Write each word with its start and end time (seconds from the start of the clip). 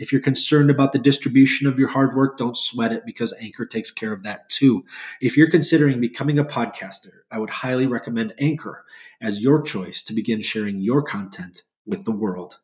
if 0.00 0.10
you're 0.10 0.20
concerned 0.22 0.70
about 0.70 0.92
the 0.92 0.98
distribution 0.98 1.68
of 1.68 1.78
your 1.78 1.90
hard 1.90 2.16
work, 2.16 2.38
don't 2.38 2.56
sweat 2.56 2.90
it 2.90 3.04
because 3.04 3.34
Anchor 3.38 3.66
takes 3.66 3.90
care 3.90 4.12
of 4.14 4.22
that 4.22 4.48
too. 4.48 4.82
If 5.20 5.36
you're 5.36 5.50
considering 5.50 6.00
becoming 6.00 6.38
a 6.38 6.44
podcaster, 6.44 7.20
I 7.30 7.38
would 7.38 7.50
highly 7.50 7.86
recommend 7.86 8.32
Anchor 8.40 8.84
as 9.20 9.40
your 9.40 9.60
choice 9.62 10.02
to 10.04 10.14
begin 10.14 10.40
sharing 10.40 10.80
your 10.80 11.02
content 11.02 11.62
with 11.84 12.04
the 12.06 12.12
world. 12.12 12.58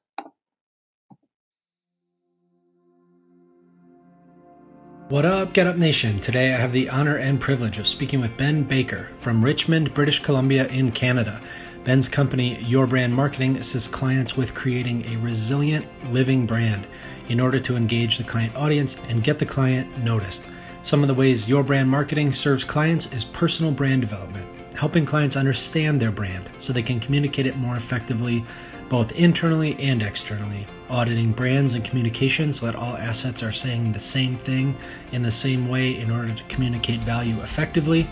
What 5.08 5.24
up, 5.24 5.54
Get 5.54 5.68
Up 5.68 5.76
Nation? 5.76 6.20
Today 6.24 6.52
I 6.52 6.60
have 6.60 6.72
the 6.72 6.88
honor 6.88 7.18
and 7.18 7.40
privilege 7.40 7.76
of 7.76 7.86
speaking 7.86 8.20
with 8.20 8.36
Ben 8.38 8.66
Baker 8.66 9.08
from 9.22 9.44
Richmond, 9.44 9.90
British 9.94 10.20
Columbia, 10.24 10.66
in 10.66 10.90
Canada. 10.90 11.40
Ben's 11.86 12.08
company, 12.08 12.58
Your 12.64 12.88
Brand 12.88 13.14
Marketing, 13.14 13.58
assists 13.58 13.88
clients 13.94 14.34
with 14.36 14.52
creating 14.54 15.04
a 15.04 15.22
resilient, 15.22 15.86
living 16.12 16.44
brand 16.44 16.84
in 17.28 17.38
order 17.38 17.62
to 17.62 17.76
engage 17.76 18.18
the 18.18 18.28
client 18.28 18.56
audience 18.56 18.96
and 19.04 19.22
get 19.22 19.38
the 19.38 19.46
client 19.46 19.96
noticed. 20.02 20.40
Some 20.84 21.04
of 21.04 21.06
the 21.06 21.14
ways 21.14 21.44
your 21.46 21.62
brand 21.62 21.88
marketing 21.88 22.32
serves 22.32 22.64
clients 22.68 23.06
is 23.12 23.24
personal 23.38 23.70
brand 23.70 24.00
development, 24.00 24.55
helping 24.78 25.06
clients 25.06 25.36
understand 25.36 26.00
their 26.00 26.12
brand 26.12 26.48
so 26.58 26.72
they 26.72 26.82
can 26.82 27.00
communicate 27.00 27.46
it 27.46 27.56
more 27.56 27.76
effectively 27.76 28.44
both 28.90 29.10
internally 29.12 29.76
and 29.80 30.02
externally, 30.02 30.66
auditing 30.88 31.32
brands 31.32 31.74
and 31.74 31.84
communications 31.84 32.60
so 32.60 32.66
that 32.66 32.76
all 32.76 32.96
assets 32.96 33.42
are 33.42 33.52
saying 33.52 33.92
the 33.92 34.00
same 34.00 34.38
thing 34.46 34.76
in 35.12 35.22
the 35.22 35.30
same 35.30 35.68
way 35.68 35.98
in 35.98 36.10
order 36.10 36.34
to 36.34 36.54
communicate 36.54 37.04
value 37.04 37.40
effectively, 37.42 38.06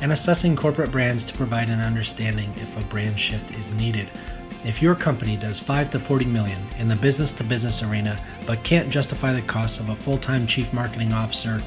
and 0.00 0.12
assessing 0.12 0.56
corporate 0.56 0.92
brands 0.92 1.24
to 1.30 1.36
provide 1.36 1.68
an 1.68 1.80
understanding 1.80 2.52
if 2.56 2.68
a 2.76 2.90
brand 2.90 3.16
shift 3.18 3.54
is 3.54 3.66
needed. 3.74 4.08
If 4.64 4.82
your 4.82 4.96
company 4.96 5.38
does 5.40 5.62
5 5.66 5.92
to 5.92 6.04
40 6.08 6.24
million 6.26 6.60
in 6.74 6.88
the 6.88 6.96
business 6.96 7.30
to 7.38 7.44
business 7.44 7.80
arena 7.84 8.18
but 8.46 8.64
can't 8.68 8.90
justify 8.90 9.32
the 9.32 9.46
cost 9.46 9.78
of 9.80 9.88
a 9.88 10.04
full-time 10.04 10.48
chief 10.48 10.66
marketing 10.72 11.12
officer, 11.12 11.60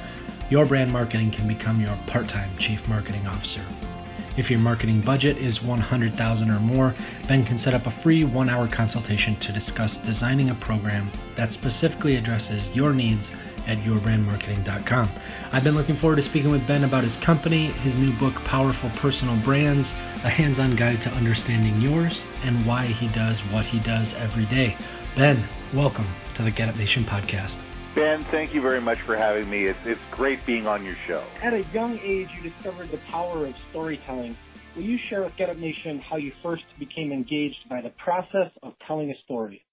your 0.49 0.65
brand 0.65 0.91
marketing 0.91 1.31
can 1.31 1.47
become 1.47 1.79
your 1.79 1.95
part-time 2.11 2.57
chief 2.59 2.79
marketing 2.89 3.25
officer. 3.25 3.98
If 4.37 4.49
your 4.49 4.59
marketing 4.59 5.03
budget 5.05 5.37
is 5.37 5.61
100,000 5.63 6.49
or 6.49 6.59
more, 6.59 6.93
Ben 7.27 7.45
can 7.45 7.57
set 7.57 7.73
up 7.73 7.85
a 7.85 8.01
free 8.03 8.23
1-hour 8.23 8.69
consultation 8.75 9.37
to 9.41 9.53
discuss 9.53 9.97
designing 10.05 10.49
a 10.49 10.59
program 10.65 11.11
that 11.37 11.51
specifically 11.51 12.15
addresses 12.15 12.67
your 12.73 12.93
needs 12.93 13.29
at 13.67 13.77
yourbrandmarketing.com. 13.85 15.07
I've 15.51 15.63
been 15.63 15.75
looking 15.75 15.97
forward 15.97 16.17
to 16.17 16.21
speaking 16.23 16.51
with 16.51 16.65
Ben 16.67 16.83
about 16.83 17.03
his 17.03 17.17
company, 17.25 17.71
his 17.83 17.95
new 17.95 18.17
book, 18.17 18.33
Powerful 18.45 18.91
Personal 19.01 19.41
Brands, 19.45 19.87
a 20.23 20.29
hands 20.29 20.59
on 20.59 20.75
guide 20.75 20.99
to 21.03 21.09
understanding 21.09 21.81
yours, 21.81 22.23
and 22.41 22.65
why 22.65 22.87
he 22.87 23.07
does 23.13 23.41
what 23.51 23.65
he 23.65 23.79
does 23.83 24.13
every 24.17 24.45
day. 24.45 24.75
Ben, 25.15 25.47
welcome 25.75 26.07
to 26.37 26.43
the 26.43 26.51
Get 26.51 26.69
Up 26.69 26.75
Nation 26.75 27.05
podcast. 27.05 27.68
Ben, 27.95 28.25
thank 28.31 28.53
you 28.53 28.61
very 28.61 28.81
much 28.81 28.97
for 29.05 29.17
having 29.17 29.49
me. 29.49 29.65
It's, 29.65 29.79
it's 29.85 30.01
great 30.11 30.45
being 30.45 30.67
on 30.67 30.85
your 30.85 30.95
show. 31.07 31.25
At 31.43 31.53
a 31.53 31.63
young 31.73 31.97
age, 31.97 32.27
you 32.37 32.49
discovered 32.49 32.91
the 32.91 32.99
power 33.11 33.45
of 33.45 33.53
storytelling. 33.71 34.37
Will 34.75 34.83
you 34.83 34.97
share 35.09 35.23
with 35.23 35.35
Get 35.37 35.49
Up 35.49 35.57
Nation 35.57 35.99
how 35.99 36.17
you 36.17 36.31
first 36.43 36.63
became 36.77 37.11
engaged 37.11 37.67
by 37.69 37.81
the 37.81 37.89
process 38.03 38.51
of 38.61 38.73
telling 38.87 39.09
a 39.09 39.15
story? 39.25 39.65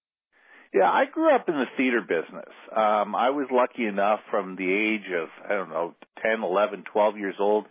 Yeah, 0.73 0.89
I 0.89 1.05
grew 1.11 1.33
up 1.33 1.47
in 1.47 1.55
the 1.55 1.65
theater 1.77 2.01
business. 2.01 2.51
Um, 2.75 3.15
I 3.15 3.29
was 3.29 3.47
lucky 3.51 3.85
enough 3.85 4.19
from 4.29 4.55
the 4.55 4.67
age 4.67 5.09
of, 5.15 5.29
I 5.45 5.53
don't 5.53 5.69
know, 5.69 5.93
10, 6.21 6.43
11, 6.43 6.83
12 6.91 7.17
years 7.17 7.35
old 7.39 7.65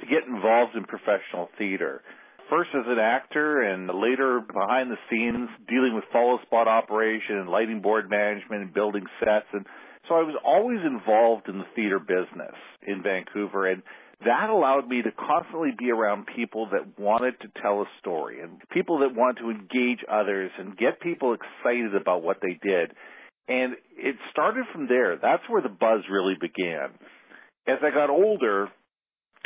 to 0.00 0.06
get 0.06 0.26
involved 0.28 0.76
in 0.76 0.84
professional 0.84 1.48
theater. 1.56 2.02
First 2.50 2.70
as 2.74 2.84
an 2.86 2.98
actor 2.98 3.62
and 3.62 3.88
later 3.88 4.40
behind 4.40 4.90
the 4.90 4.98
scenes 5.08 5.48
dealing 5.68 5.94
with 5.94 6.04
follow 6.12 6.38
spot 6.42 6.68
operation 6.68 7.38
and 7.38 7.48
lighting 7.48 7.80
board 7.80 8.10
management 8.10 8.62
and 8.62 8.74
building 8.74 9.04
sets. 9.20 9.46
And 9.52 9.64
so 10.08 10.14
I 10.14 10.22
was 10.22 10.36
always 10.44 10.80
involved 10.84 11.48
in 11.48 11.58
the 11.58 11.70
theater 11.74 11.98
business 11.98 12.56
in 12.86 13.02
Vancouver. 13.02 13.70
And 13.70 13.82
that 14.24 14.50
allowed 14.50 14.88
me 14.88 15.02
to 15.02 15.10
constantly 15.12 15.70
be 15.76 15.90
around 15.90 16.26
people 16.34 16.68
that 16.72 16.98
wanted 16.98 17.34
to 17.40 17.48
tell 17.60 17.82
a 17.82 17.86
story 18.00 18.40
and 18.40 18.60
people 18.70 19.00
that 19.00 19.14
want 19.14 19.38
to 19.38 19.50
engage 19.50 20.04
others 20.10 20.50
and 20.58 20.76
get 20.76 21.00
people 21.00 21.34
excited 21.34 21.94
about 21.94 22.22
what 22.22 22.38
they 22.42 22.58
did. 22.62 22.92
And 23.48 23.74
it 23.96 24.16
started 24.30 24.64
from 24.72 24.86
there. 24.88 25.16
That's 25.16 25.42
where 25.48 25.62
the 25.62 25.68
buzz 25.68 26.02
really 26.10 26.34
began. 26.40 26.90
As 27.66 27.78
I 27.82 27.90
got 27.90 28.10
older, 28.10 28.68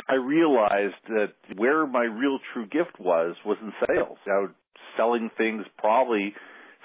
I 0.07 0.15
realized 0.15 1.01
that 1.09 1.33
where 1.55 1.85
my 1.85 2.03
real 2.03 2.39
true 2.53 2.65
gift 2.65 2.99
was 2.99 3.35
was 3.45 3.57
in 3.61 3.73
sales. 3.87 4.17
I 4.25 4.39
was 4.41 4.51
selling 4.95 5.29
things 5.37 5.65
probably 5.77 6.33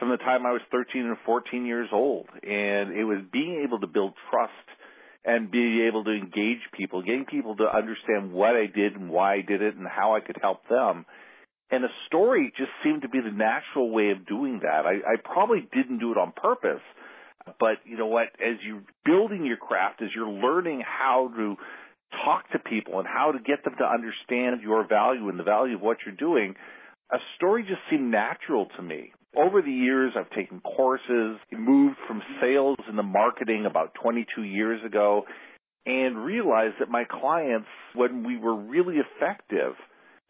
from 0.02 0.10
the 0.10 0.16
time 0.16 0.44
I 0.44 0.50
was 0.50 0.62
13 0.72 1.06
and 1.06 1.16
14 1.24 1.64
years 1.64 1.88
old. 1.92 2.26
And 2.42 2.90
it 2.90 3.04
was 3.04 3.22
being 3.32 3.62
able 3.62 3.78
to 3.78 3.86
build 3.86 4.14
trust 4.32 4.50
and 5.24 5.48
be 5.48 5.86
able 5.86 6.02
to 6.02 6.10
engage 6.10 6.58
people, 6.76 7.02
getting 7.02 7.24
people 7.24 7.54
to 7.58 7.70
understand 7.72 8.32
what 8.32 8.56
I 8.56 8.66
did 8.66 8.96
and 8.96 9.10
why 9.10 9.34
I 9.34 9.42
did 9.46 9.62
it 9.62 9.76
and 9.76 9.86
how 9.86 10.16
I 10.16 10.20
could 10.20 10.38
help 10.42 10.68
them. 10.68 11.06
And 11.70 11.84
a 11.84 11.88
story 12.08 12.52
just 12.58 12.72
seemed 12.82 13.02
to 13.02 13.08
be 13.08 13.20
the 13.20 13.30
natural 13.30 13.92
way 13.92 14.10
of 14.10 14.26
doing 14.26 14.58
that. 14.64 14.86
I, 14.86 15.06
I 15.06 15.22
probably 15.22 15.68
didn't 15.72 16.00
do 16.00 16.10
it 16.10 16.18
on 16.18 16.32
purpose, 16.34 16.82
but 17.60 17.78
you 17.84 17.96
know 17.96 18.08
what? 18.08 18.26
As 18.44 18.58
you're 18.66 18.82
building 19.04 19.46
your 19.46 19.56
craft, 19.56 20.02
as 20.02 20.08
you're 20.16 20.28
learning 20.28 20.82
how 20.84 21.30
to 21.36 21.54
talk 22.24 22.50
to 22.50 22.58
people 22.58 22.98
and 22.98 23.06
how 23.06 23.30
to 23.30 23.38
get 23.38 23.62
them 23.62 23.76
to 23.78 23.84
understand 23.84 24.62
your 24.62 24.84
value 24.84 25.28
and 25.28 25.38
the 25.38 25.44
value 25.44 25.76
of 25.76 25.80
what 25.80 25.98
you're 26.04 26.16
doing, 26.16 26.56
a 27.12 27.18
story 27.36 27.62
just 27.62 27.82
seemed 27.88 28.10
natural 28.10 28.66
to 28.76 28.82
me. 28.82 29.12
Over 29.36 29.62
the 29.62 29.72
years, 29.72 30.12
I've 30.16 30.30
taken 30.30 30.60
courses, 30.60 31.38
moved 31.50 31.96
from 32.06 32.22
sales 32.40 32.76
into 32.88 33.02
marketing 33.02 33.64
about 33.66 33.94
22 34.02 34.42
years 34.42 34.80
ago, 34.84 35.24
and 35.86 36.24
realized 36.24 36.74
that 36.80 36.90
my 36.90 37.04
clients, 37.04 37.68
when 37.94 38.24
we 38.26 38.36
were 38.36 38.54
really 38.54 38.96
effective, 38.96 39.74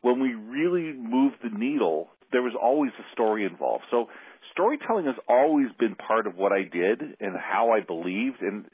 when 0.03 0.21
we 0.21 0.35
really 0.35 0.93
moved 0.93 1.37
the 1.43 1.51
needle, 1.51 2.09
there 2.31 2.43
was 2.43 2.55
always 2.61 2.93
a 2.99 3.13
story 3.13 3.45
involved. 3.45 3.85
So 3.91 4.07
storytelling 4.53 5.07
has 5.07 5.17
always 5.29 5.67
been 5.79 5.95
part 5.95 6.27
of 6.27 6.37
what 6.37 6.53
I 6.53 6.63
did 6.63 7.01
and 7.21 7.37
how 7.37 7.71
I 7.73 7.81
believed. 7.81 8.41
And 8.41 8.67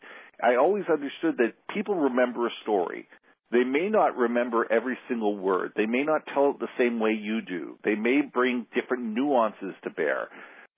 I 0.42 0.56
always 0.56 0.84
understood 0.92 1.38
that 1.38 1.54
people 1.74 1.94
remember 1.94 2.46
a 2.46 2.50
story. 2.62 3.08
They 3.50 3.64
may 3.64 3.88
not 3.88 4.16
remember 4.16 4.70
every 4.70 4.98
single 5.08 5.36
word. 5.36 5.72
They 5.74 5.86
may 5.86 6.02
not 6.02 6.26
tell 6.34 6.50
it 6.50 6.58
the 6.58 6.68
same 6.78 7.00
way 7.00 7.12
you 7.12 7.40
do. 7.40 7.78
They 7.82 7.94
may 7.94 8.20
bring 8.20 8.66
different 8.74 9.04
nuances 9.14 9.74
to 9.84 9.90
bear. 9.90 10.28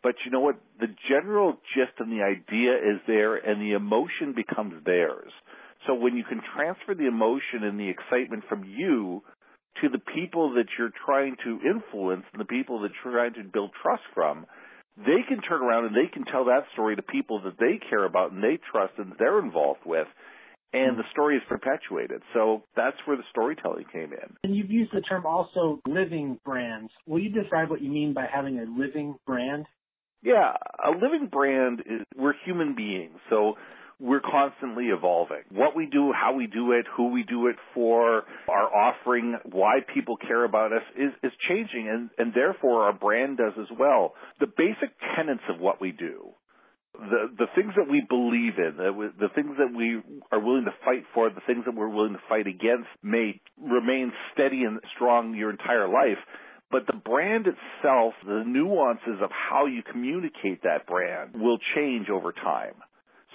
But 0.02 0.14
you 0.24 0.30
know 0.30 0.40
what? 0.40 0.56
The 0.78 0.94
general 1.08 1.58
gist 1.74 1.98
and 1.98 2.12
the 2.12 2.22
idea 2.22 2.74
is 2.74 3.00
there 3.06 3.36
and 3.36 3.60
the 3.60 3.72
emotion 3.72 4.34
becomes 4.34 4.84
theirs. 4.84 5.32
So 5.86 5.94
when 5.94 6.16
you 6.16 6.24
can 6.24 6.40
transfer 6.54 6.94
the 6.94 7.08
emotion 7.08 7.64
and 7.64 7.78
the 7.78 7.88
excitement 7.88 8.44
from 8.48 8.64
you 8.64 9.22
to 9.82 9.88
the 9.88 10.02
people 10.14 10.54
that 10.54 10.66
you're 10.78 10.92
trying 11.06 11.36
to 11.44 11.58
influence 11.68 12.24
and 12.32 12.40
the 12.40 12.46
people 12.46 12.82
that 12.82 12.92
you're 13.02 13.12
trying 13.12 13.34
to 13.34 13.50
build 13.50 13.70
trust 13.82 14.02
from, 14.14 14.46
they 14.96 15.24
can 15.28 15.40
turn 15.40 15.62
around 15.62 15.86
and 15.86 15.96
they 15.96 16.10
can 16.12 16.24
tell 16.24 16.44
that 16.44 16.66
story 16.72 16.96
to 16.96 17.02
people 17.02 17.40
that 17.42 17.58
they 17.58 17.80
care 17.88 18.04
about 18.04 18.32
and 18.32 18.42
they 18.42 18.58
trust 18.70 18.92
and 18.98 19.12
they're 19.18 19.38
involved 19.38 19.80
with 19.86 20.06
and 20.72 20.92
hmm. 20.92 20.98
the 20.98 21.04
story 21.12 21.36
is 21.36 21.42
perpetuated. 21.48 22.22
So 22.34 22.62
that's 22.76 22.96
where 23.04 23.16
the 23.16 23.24
storytelling 23.30 23.86
came 23.92 24.12
in. 24.12 24.36
And 24.44 24.54
you've 24.54 24.70
used 24.70 24.92
the 24.92 25.00
term 25.00 25.26
also 25.26 25.80
living 25.86 26.38
brands. 26.44 26.90
Will 27.06 27.20
you 27.20 27.30
describe 27.30 27.70
what 27.70 27.80
you 27.80 27.90
mean 27.90 28.12
by 28.12 28.26
having 28.32 28.58
a 28.58 28.64
living 28.64 29.16
brand? 29.26 29.66
Yeah, 30.22 30.52
a 30.84 30.90
living 30.90 31.28
brand 31.30 31.80
is 31.80 32.02
we're 32.16 32.34
human 32.44 32.74
beings. 32.74 33.16
So 33.30 33.54
we're 34.00 34.20
constantly 34.20 34.86
evolving. 34.86 35.42
What 35.50 35.76
we 35.76 35.86
do, 35.86 36.12
how 36.12 36.34
we 36.34 36.46
do 36.46 36.72
it, 36.72 36.86
who 36.96 37.10
we 37.10 37.22
do 37.22 37.48
it 37.48 37.56
for, 37.74 38.24
our 38.48 38.74
offering, 38.74 39.36
why 39.44 39.80
people 39.94 40.16
care 40.16 40.44
about 40.44 40.72
us 40.72 40.82
is, 40.96 41.10
is 41.22 41.32
changing 41.48 41.88
and, 41.88 42.10
and 42.16 42.34
therefore 42.34 42.84
our 42.84 42.94
brand 42.94 43.36
does 43.36 43.52
as 43.60 43.68
well. 43.78 44.14
The 44.40 44.46
basic 44.46 44.90
tenets 45.16 45.42
of 45.50 45.60
what 45.60 45.80
we 45.80 45.92
do 45.92 46.30
the 47.00 47.32
the 47.38 47.46
things 47.54 47.72
that 47.76 47.88
we 47.88 48.04
believe 48.08 48.58
in, 48.58 48.76
the, 48.76 49.12
the 49.18 49.28
things 49.34 49.56
that 49.58 49.74
we 49.74 50.02
are 50.30 50.40
willing 50.40 50.64
to 50.64 50.74
fight 50.84 51.04
for, 51.14 51.30
the 51.30 51.40
things 51.46 51.64
that 51.64 51.74
we're 51.74 51.88
willing 51.88 52.12
to 52.12 52.22
fight 52.28 52.46
against 52.46 52.88
may 53.02 53.40
remain 53.60 54.12
steady 54.32 54.64
and 54.64 54.80
strong 54.94 55.34
your 55.34 55.50
entire 55.50 55.88
life. 55.88 56.18
But 56.70 56.86
the 56.86 56.96
brand 56.96 57.46
itself, 57.48 58.14
the 58.24 58.44
nuances 58.46 59.18
of 59.22 59.30
how 59.32 59.66
you 59.66 59.82
communicate 59.82 60.62
that 60.62 60.86
brand 60.86 61.34
will 61.34 61.58
change 61.74 62.08
over 62.08 62.32
time. 62.32 62.74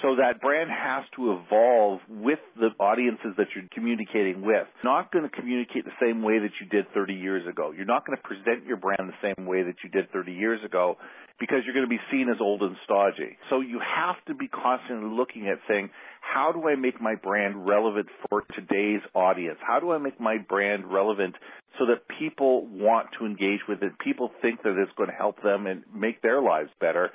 So 0.01 0.15
that 0.17 0.41
brand 0.41 0.69
has 0.69 1.03
to 1.15 1.39
evolve 1.39 1.99
with 2.09 2.39
the 2.59 2.69
audiences 2.79 3.31
that 3.37 3.47
you're 3.55 3.63
communicating 3.73 4.41
with. 4.41 4.67
You're 4.83 4.93
Not 4.93 5.11
going 5.11 5.27
to 5.27 5.35
communicate 5.35 5.85
the 5.85 5.95
same 6.01 6.21
way 6.21 6.39
that 6.39 6.51
you 6.59 6.67
did 6.67 6.85
30 6.93 7.13
years 7.13 7.47
ago. 7.47 7.71
You're 7.75 7.85
not 7.85 8.05
going 8.05 8.17
to 8.17 8.23
present 8.23 8.67
your 8.67 8.77
brand 8.77 9.07
the 9.07 9.33
same 9.35 9.45
way 9.45 9.63
that 9.63 9.75
you 9.83 9.89
did 9.89 10.11
30 10.11 10.33
years 10.33 10.63
ago 10.63 10.97
because 11.39 11.59
you're 11.65 11.73
going 11.73 11.85
to 11.85 11.89
be 11.89 12.01
seen 12.11 12.29
as 12.29 12.37
old 12.39 12.61
and 12.61 12.75
stodgy. 12.85 13.37
So 13.49 13.59
you 13.59 13.79
have 13.79 14.15
to 14.27 14.33
be 14.33 14.47
constantly 14.47 15.09
looking 15.09 15.47
at 15.47 15.59
saying, 15.67 15.89
how 16.21 16.51
do 16.51 16.67
I 16.67 16.75
make 16.75 17.01
my 17.01 17.15
brand 17.15 17.67
relevant 17.67 18.07
for 18.29 18.43
today's 18.55 19.01
audience? 19.13 19.57
How 19.61 19.79
do 19.79 19.91
I 19.91 19.97
make 19.97 20.19
my 20.19 20.37
brand 20.37 20.91
relevant 20.91 21.35
so 21.77 21.85
that 21.87 22.07
people 22.19 22.65
want 22.67 23.09
to 23.19 23.25
engage 23.25 23.61
with 23.67 23.83
it? 23.83 23.91
People 23.99 24.31
think 24.41 24.63
that 24.63 24.77
it's 24.81 24.91
going 24.97 25.09
to 25.09 25.15
help 25.15 25.41
them 25.43 25.67
and 25.67 25.83
make 25.93 26.21
their 26.21 26.41
lives 26.41 26.69
better. 26.79 27.11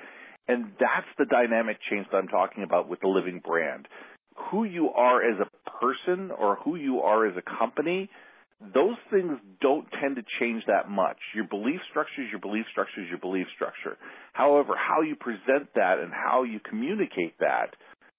And 0.49 0.73
that's 0.79 1.07
the 1.19 1.25
dynamic 1.25 1.79
change 1.91 2.07
that 2.11 2.19
I'm 2.19 2.29
talking 2.29 2.63
about 2.63 2.89
with 2.89 3.01
the 3.01 3.09
living 3.09 3.41
brand. 3.45 3.89
Who 4.51 4.65
you 4.65 4.91
are 4.91 5.23
as 5.23 5.39
a 5.41 5.71
person 5.81 6.31
or 6.31 6.57
who 6.57 6.77
you 6.77 7.01
are 7.01 7.27
as 7.27 7.35
a 7.37 7.59
company, 7.59 8.11
those 8.61 8.97
things 9.11 9.39
don't 9.63 9.87
tend 10.01 10.17
to 10.17 10.23
change 10.39 10.63
that 10.67 10.91
much. 10.91 11.17
Your 11.35 11.49
belief 11.49 11.81
structure 11.91 12.23
is 12.23 12.29
your 12.31 12.41
belief 12.41 12.67
structure 12.71 13.01
is 13.03 13.09
your 13.09 13.19
belief 13.19 13.47
structure. 13.55 13.97
However, 14.35 14.75
how 14.77 15.01
you 15.01 15.17
present 15.17 15.73
that 15.75 15.99
and 15.99 16.13
how 16.13 16.43
you 16.43 16.61
communicate 16.69 17.39
that 17.41 17.75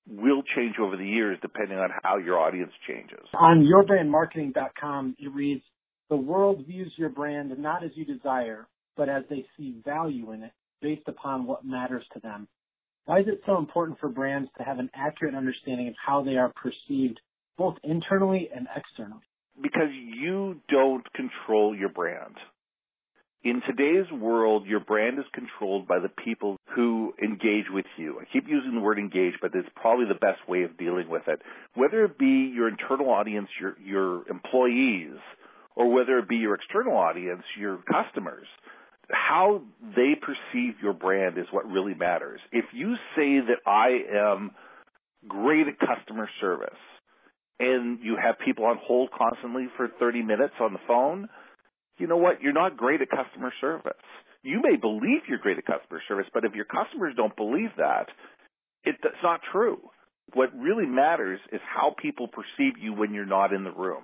will 0.07 0.41
change 0.55 0.75
over 0.81 0.97
the 0.97 1.05
years 1.05 1.37
depending 1.41 1.77
on 1.77 1.89
how 2.03 2.17
your 2.17 2.39
audience 2.39 2.71
changes. 2.87 3.23
On 3.37 3.63
yourbrandmarketing.com, 3.63 5.15
it 5.19 5.31
reads, 5.33 5.61
the 6.09 6.17
world 6.17 6.65
views 6.67 6.91
your 6.97 7.09
brand 7.09 7.57
not 7.59 7.83
as 7.83 7.91
you 7.95 8.03
desire, 8.03 8.67
but 8.97 9.09
as 9.09 9.23
they 9.29 9.45
see 9.57 9.75
value 9.85 10.31
in 10.31 10.43
it 10.43 10.51
based 10.81 11.07
upon 11.07 11.45
what 11.45 11.63
matters 11.63 12.03
to 12.13 12.19
them. 12.19 12.47
Why 13.05 13.19
is 13.19 13.27
it 13.27 13.41
so 13.45 13.57
important 13.57 13.99
for 13.99 14.09
brands 14.09 14.49
to 14.57 14.63
have 14.63 14.79
an 14.79 14.89
accurate 14.95 15.35
understanding 15.35 15.87
of 15.87 15.93
how 16.03 16.23
they 16.23 16.35
are 16.35 16.51
perceived 16.51 17.19
both 17.57 17.75
internally 17.83 18.49
and 18.53 18.67
externally? 18.75 19.21
Because 19.59 19.89
you 19.91 20.61
don't 20.69 21.05
control 21.13 21.75
your 21.75 21.89
brand. 21.89 22.35
In 23.43 23.61
today's 23.65 24.05
world, 24.11 24.67
your 24.67 24.79
brand 24.79 25.17
is 25.17 25.25
controlled 25.33 25.87
by 25.87 25.97
the 25.97 26.09
people 26.23 26.57
who 26.75 27.13
engage 27.21 27.65
with 27.71 27.87
you. 27.97 28.19
I 28.19 28.25
keep 28.31 28.47
using 28.47 28.75
the 28.75 28.81
word 28.81 28.99
engage, 28.99 29.33
but 29.41 29.49
it's 29.55 29.67
probably 29.75 30.05
the 30.05 30.13
best 30.13 30.47
way 30.47 30.61
of 30.61 30.77
dealing 30.77 31.09
with 31.09 31.23
it. 31.27 31.41
Whether 31.73 32.05
it 32.05 32.19
be 32.19 32.51
your 32.53 32.67
internal 32.67 33.09
audience, 33.09 33.47
your, 33.59 33.75
your 33.83 34.29
employees, 34.29 35.17
or 35.75 35.91
whether 35.91 36.19
it 36.19 36.29
be 36.29 36.35
your 36.35 36.53
external 36.53 36.95
audience, 36.95 37.41
your 37.57 37.79
customers, 37.91 38.45
how 39.09 39.63
they 39.95 40.13
perceive 40.15 40.75
your 40.81 40.93
brand 40.93 41.39
is 41.39 41.47
what 41.49 41.65
really 41.65 41.95
matters. 41.95 42.39
If 42.51 42.65
you 42.73 42.93
say 43.15 43.39
that 43.39 43.57
I 43.65 44.01
am 44.15 44.51
great 45.27 45.67
at 45.67 45.79
customer 45.79 46.29
service 46.39 46.69
and 47.59 47.99
you 48.01 48.17
have 48.21 48.35
people 48.43 48.65
on 48.65 48.77
hold 48.81 49.09
constantly 49.11 49.67
for 49.77 49.87
30 49.99 50.23
minutes 50.23 50.53
on 50.59 50.73
the 50.73 50.79
phone, 50.87 51.29
you 51.97 52.07
know 52.07 52.17
what? 52.17 52.41
You're 52.41 52.53
not 52.53 52.77
great 52.77 53.01
at 53.01 53.09
customer 53.09 53.53
service. 53.61 53.93
You 54.43 54.59
may 54.63 54.75
believe 54.75 55.21
you're 55.29 55.37
great 55.37 55.57
at 55.59 55.65
customer 55.65 56.01
service, 56.07 56.25
but 56.33 56.45
if 56.45 56.53
your 56.53 56.65
customers 56.65 57.13
don't 57.15 57.35
believe 57.35 57.69
that, 57.77 58.07
it's 58.83 58.97
not 59.21 59.41
true. 59.51 59.79
What 60.33 60.49
really 60.57 60.85
matters 60.87 61.39
is 61.51 61.61
how 61.63 61.93
people 62.01 62.27
perceive 62.27 62.77
you 62.81 62.93
when 62.93 63.13
you're 63.13 63.25
not 63.25 63.53
in 63.53 63.63
the 63.63 63.71
room. 63.71 64.03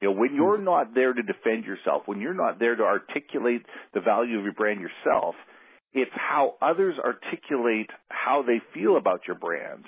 You 0.00 0.08
know, 0.08 0.18
when 0.18 0.34
you're 0.34 0.58
hmm. 0.58 0.64
not 0.64 0.94
there 0.94 1.12
to 1.12 1.22
defend 1.22 1.64
yourself, 1.64 2.02
when 2.06 2.20
you're 2.20 2.34
not 2.34 2.58
there 2.58 2.74
to 2.74 2.82
articulate 2.82 3.62
the 3.94 4.00
value 4.00 4.38
of 4.38 4.44
your 4.44 4.52
brand 4.52 4.80
yourself, 4.80 5.36
it's 5.94 6.10
how 6.14 6.54
others 6.60 6.96
articulate 6.98 7.90
how 8.08 8.42
they 8.44 8.60
feel 8.74 8.96
about 8.96 9.20
your 9.28 9.36
brand 9.36 9.84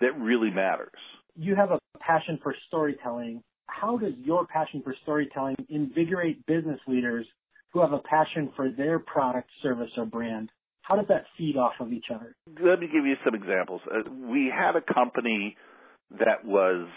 that 0.00 0.18
really 0.18 0.50
matters. 0.50 1.00
You 1.38 1.54
have 1.54 1.70
a 1.70 1.78
passion 2.00 2.38
for 2.42 2.54
storytelling. 2.68 3.42
How 3.66 3.98
does 3.98 4.14
your 4.22 4.46
passion 4.46 4.82
for 4.82 4.94
storytelling 5.02 5.56
invigorate 5.68 6.44
business 6.46 6.80
leaders 6.86 7.26
who 7.72 7.80
have 7.80 7.92
a 7.92 7.98
passion 7.98 8.50
for 8.56 8.70
their 8.70 8.98
product, 8.98 9.50
service, 9.62 9.90
or 9.96 10.06
brand? 10.06 10.50
How 10.82 10.96
does 10.96 11.06
that 11.08 11.24
feed 11.36 11.56
off 11.56 11.74
of 11.80 11.92
each 11.92 12.06
other? 12.14 12.34
Let 12.46 12.80
me 12.80 12.86
give 12.86 13.04
you 13.04 13.16
some 13.24 13.34
examples. 13.34 13.80
Uh, 13.90 14.08
we 14.10 14.50
had 14.54 14.76
a 14.76 14.94
company 14.94 15.56
that 16.12 16.44
was 16.44 16.88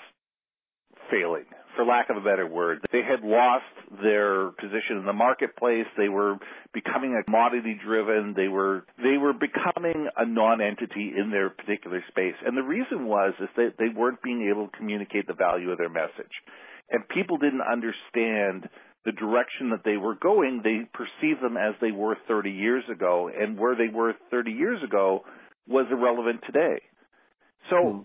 lack 1.90 2.10
of 2.10 2.18
a 2.18 2.22
better 2.22 2.46
word. 2.46 2.86
They 2.92 3.02
had 3.02 3.26
lost 3.26 3.66
their 4.02 4.52
position 4.52 4.98
in 5.02 5.06
the 5.06 5.14
marketplace. 5.14 5.88
They 5.98 6.10
were 6.10 6.38
becoming 6.74 7.18
a 7.18 7.24
commodity 7.24 7.80
driven. 7.84 8.34
They 8.38 8.48
were 8.48 8.86
they 8.98 9.18
were 9.18 9.34
becoming 9.34 10.08
a 10.16 10.26
non-entity 10.26 11.14
in 11.18 11.32
their 11.32 11.50
particular 11.50 12.04
space. 12.10 12.36
And 12.46 12.56
the 12.56 12.62
reason 12.62 13.08
was 13.08 13.34
is 13.40 13.50
that 13.56 13.74
they 13.80 13.90
weren't 13.90 14.22
being 14.22 14.48
able 14.54 14.68
to 14.68 14.78
communicate 14.78 15.26
the 15.28 15.34
value 15.34 15.72
of 15.72 15.80
their 15.80 15.90
message. 15.90 16.34
And 16.92 17.08
people 17.10 17.38
didn't 17.38 17.62
understand 17.62 18.70
the 19.06 19.12
direction 19.12 19.72
that 19.72 19.84
they 19.84 19.98
were 19.98 20.16
going. 20.16 20.62
They 20.64 20.86
perceived 20.94 21.42
them 21.42 21.58
as 21.58 21.74
they 21.82 21.92
were 21.92 22.18
30 22.28 22.52
years 22.52 22.84
ago, 22.92 23.30
and 23.34 23.58
where 23.58 23.76
they 23.76 23.94
were 23.94 24.14
30 24.30 24.52
years 24.52 24.84
ago 24.84 25.24
was 25.68 25.86
irrelevant 25.90 26.42
today. 26.46 26.82
So 27.70 27.76
hmm. 27.78 28.00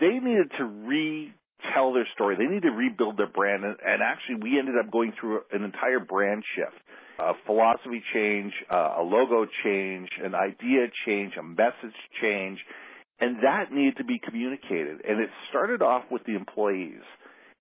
they 0.00 0.18
needed 0.18 0.50
to 0.58 0.64
re 0.64 1.32
tell 1.74 1.92
their 1.92 2.06
story. 2.14 2.36
They 2.36 2.46
need 2.46 2.62
to 2.62 2.70
rebuild 2.70 3.16
their 3.16 3.26
brand. 3.26 3.64
And, 3.64 3.76
and 3.84 4.02
actually, 4.02 4.36
we 4.42 4.58
ended 4.58 4.74
up 4.78 4.90
going 4.90 5.12
through 5.18 5.40
an 5.52 5.64
entire 5.64 6.00
brand 6.00 6.44
shift, 6.56 6.76
a 7.18 7.32
philosophy 7.46 8.02
change, 8.14 8.52
a 8.70 9.02
logo 9.02 9.46
change, 9.64 10.08
an 10.22 10.34
idea 10.34 10.86
change, 11.06 11.34
a 11.38 11.42
message 11.42 11.96
change. 12.20 12.58
And 13.20 13.36
that 13.44 13.72
needed 13.72 13.98
to 13.98 14.04
be 14.04 14.18
communicated. 14.18 15.04
And 15.06 15.20
it 15.20 15.30
started 15.50 15.82
off 15.82 16.04
with 16.10 16.24
the 16.24 16.34
employees. 16.34 17.02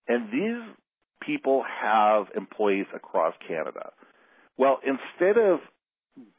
And 0.07 0.31
these 0.31 0.75
people 1.21 1.63
have 1.81 2.27
employees 2.35 2.87
across 2.95 3.35
Canada. 3.47 3.91
Well, 4.57 4.79
instead 4.83 5.37
of 5.37 5.59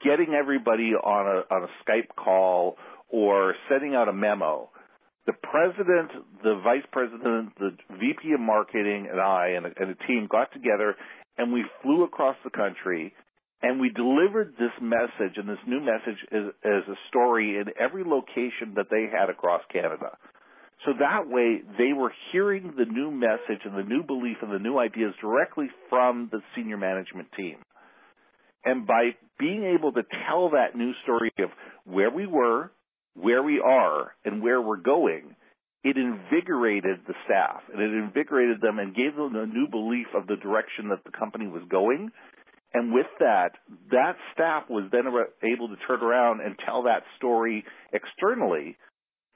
getting 0.04 0.34
everybody 0.34 0.92
on 0.92 1.26
a, 1.26 1.54
on 1.54 1.62
a 1.62 1.68
Skype 1.82 2.14
call 2.16 2.76
or 3.08 3.54
sending 3.68 3.94
out 3.94 4.08
a 4.08 4.12
memo, 4.12 4.70
the 5.26 5.32
president, 5.32 6.10
the 6.42 6.60
vice 6.64 6.86
president, 6.90 7.54
the 7.58 7.70
VP 7.90 8.32
of 8.34 8.40
marketing, 8.40 9.08
and 9.10 9.20
I 9.20 9.54
and 9.56 9.66
a, 9.66 9.70
and 9.76 9.90
a 9.90 10.06
team 10.06 10.26
got 10.30 10.52
together 10.52 10.96
and 11.38 11.52
we 11.52 11.64
flew 11.82 12.04
across 12.04 12.36
the 12.44 12.50
country 12.50 13.14
and 13.62 13.80
we 13.80 13.90
delivered 13.90 14.54
this 14.58 14.72
message 14.80 15.36
and 15.36 15.48
this 15.48 15.62
new 15.66 15.80
message 15.80 16.18
as, 16.32 16.52
as 16.64 16.82
a 16.88 16.98
story 17.08 17.56
in 17.56 17.66
every 17.78 18.02
location 18.04 18.74
that 18.74 18.86
they 18.90 19.06
had 19.10 19.30
across 19.30 19.62
Canada. 19.72 20.18
So 20.84 20.92
that 20.98 21.28
way 21.28 21.62
they 21.78 21.92
were 21.92 22.12
hearing 22.32 22.74
the 22.76 22.84
new 22.84 23.12
message 23.12 23.62
and 23.64 23.76
the 23.76 23.88
new 23.88 24.02
belief 24.02 24.38
and 24.42 24.52
the 24.52 24.58
new 24.58 24.78
ideas 24.78 25.14
directly 25.20 25.68
from 25.88 26.28
the 26.32 26.40
senior 26.56 26.76
management 26.76 27.28
team. 27.36 27.58
And 28.64 28.86
by 28.86 29.10
being 29.38 29.76
able 29.78 29.92
to 29.92 30.02
tell 30.26 30.50
that 30.50 30.76
new 30.76 30.92
story 31.04 31.32
of 31.38 31.50
where 31.84 32.10
we 32.10 32.26
were, 32.26 32.72
where 33.14 33.42
we 33.42 33.60
are 33.60 34.14
and 34.24 34.42
where 34.42 34.60
we're 34.60 34.76
going, 34.76 35.34
it 35.84 35.96
invigorated 35.96 37.00
the 37.06 37.14
staff 37.24 37.62
and 37.72 37.82
it 37.82 37.92
invigorated 37.92 38.60
them 38.60 38.78
and 38.78 38.94
gave 38.94 39.16
them 39.16 39.34
a 39.34 39.46
new 39.46 39.66
belief 39.68 40.06
of 40.14 40.26
the 40.26 40.36
direction 40.36 40.88
that 40.90 41.04
the 41.04 41.16
company 41.16 41.46
was 41.46 41.62
going. 41.68 42.10
And 42.74 42.94
with 42.94 43.06
that, 43.18 43.50
that 43.90 44.16
staff 44.32 44.64
was 44.70 44.88
then 44.92 45.04
able 45.42 45.68
to 45.68 45.76
turn 45.86 46.02
around 46.02 46.40
and 46.40 46.56
tell 46.64 46.84
that 46.84 47.02
story 47.18 47.64
externally 47.92 48.76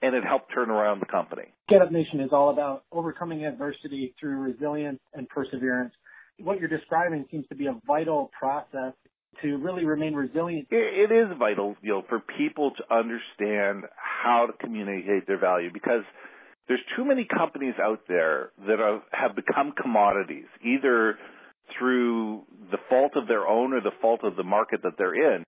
and 0.03 0.15
it 0.15 0.25
helped 0.25 0.53
turn 0.55 0.71
around 0.71 1.01
the 1.01 1.07
company. 1.07 1.53
Get 1.69 1.83
Up 1.83 1.91
Nation 1.91 2.21
is 2.21 2.31
all 2.33 2.51
about 2.51 2.85
overcoming 2.93 3.45
adversity 3.45 4.15
through 4.21 4.39
resilience 4.39 5.01
and 5.15 5.29
perseverance. 5.29 5.93
What 6.39 6.61
you're 6.61 6.69
describing 6.69 7.25
seems 7.31 7.47
to 7.49 7.55
be 7.55 7.67
a 7.67 7.77
vital 7.87 8.31
process 8.39 8.93
to 9.43 9.57
really 9.59 9.85
remain 9.85 10.15
resilient? 10.15 10.69
It 10.71 11.13
is 11.13 11.37
vital, 11.39 11.77
you 11.83 11.93
know, 11.93 12.05
for 12.09 12.23
people 12.39 12.73
to 12.73 12.95
understand 12.95 13.85
how 13.97 14.47
to 14.47 14.53
communicate 14.59 15.27
their 15.27 15.39
value 15.39 15.71
because 15.73 16.03
there's 16.69 16.81
too 16.97 17.05
many 17.05 17.27
companies 17.27 17.75
out 17.81 18.01
there 18.09 18.51
that 18.67 18.81
are, 18.81 19.03
have 19.13 19.37
become 19.37 19.73
commodities, 19.81 20.47
either 20.65 21.19
through 21.79 22.43
the 22.71 22.79
fault 22.89 23.13
of 23.17 23.29
their 23.29 23.47
own 23.47 23.73
or 23.73 23.81
the 23.81 23.93
fault 24.01 24.21
of 24.23 24.37
the 24.37 24.45
market 24.45 24.81
that 24.83 24.93
they're 24.99 25.37
in. 25.37 25.45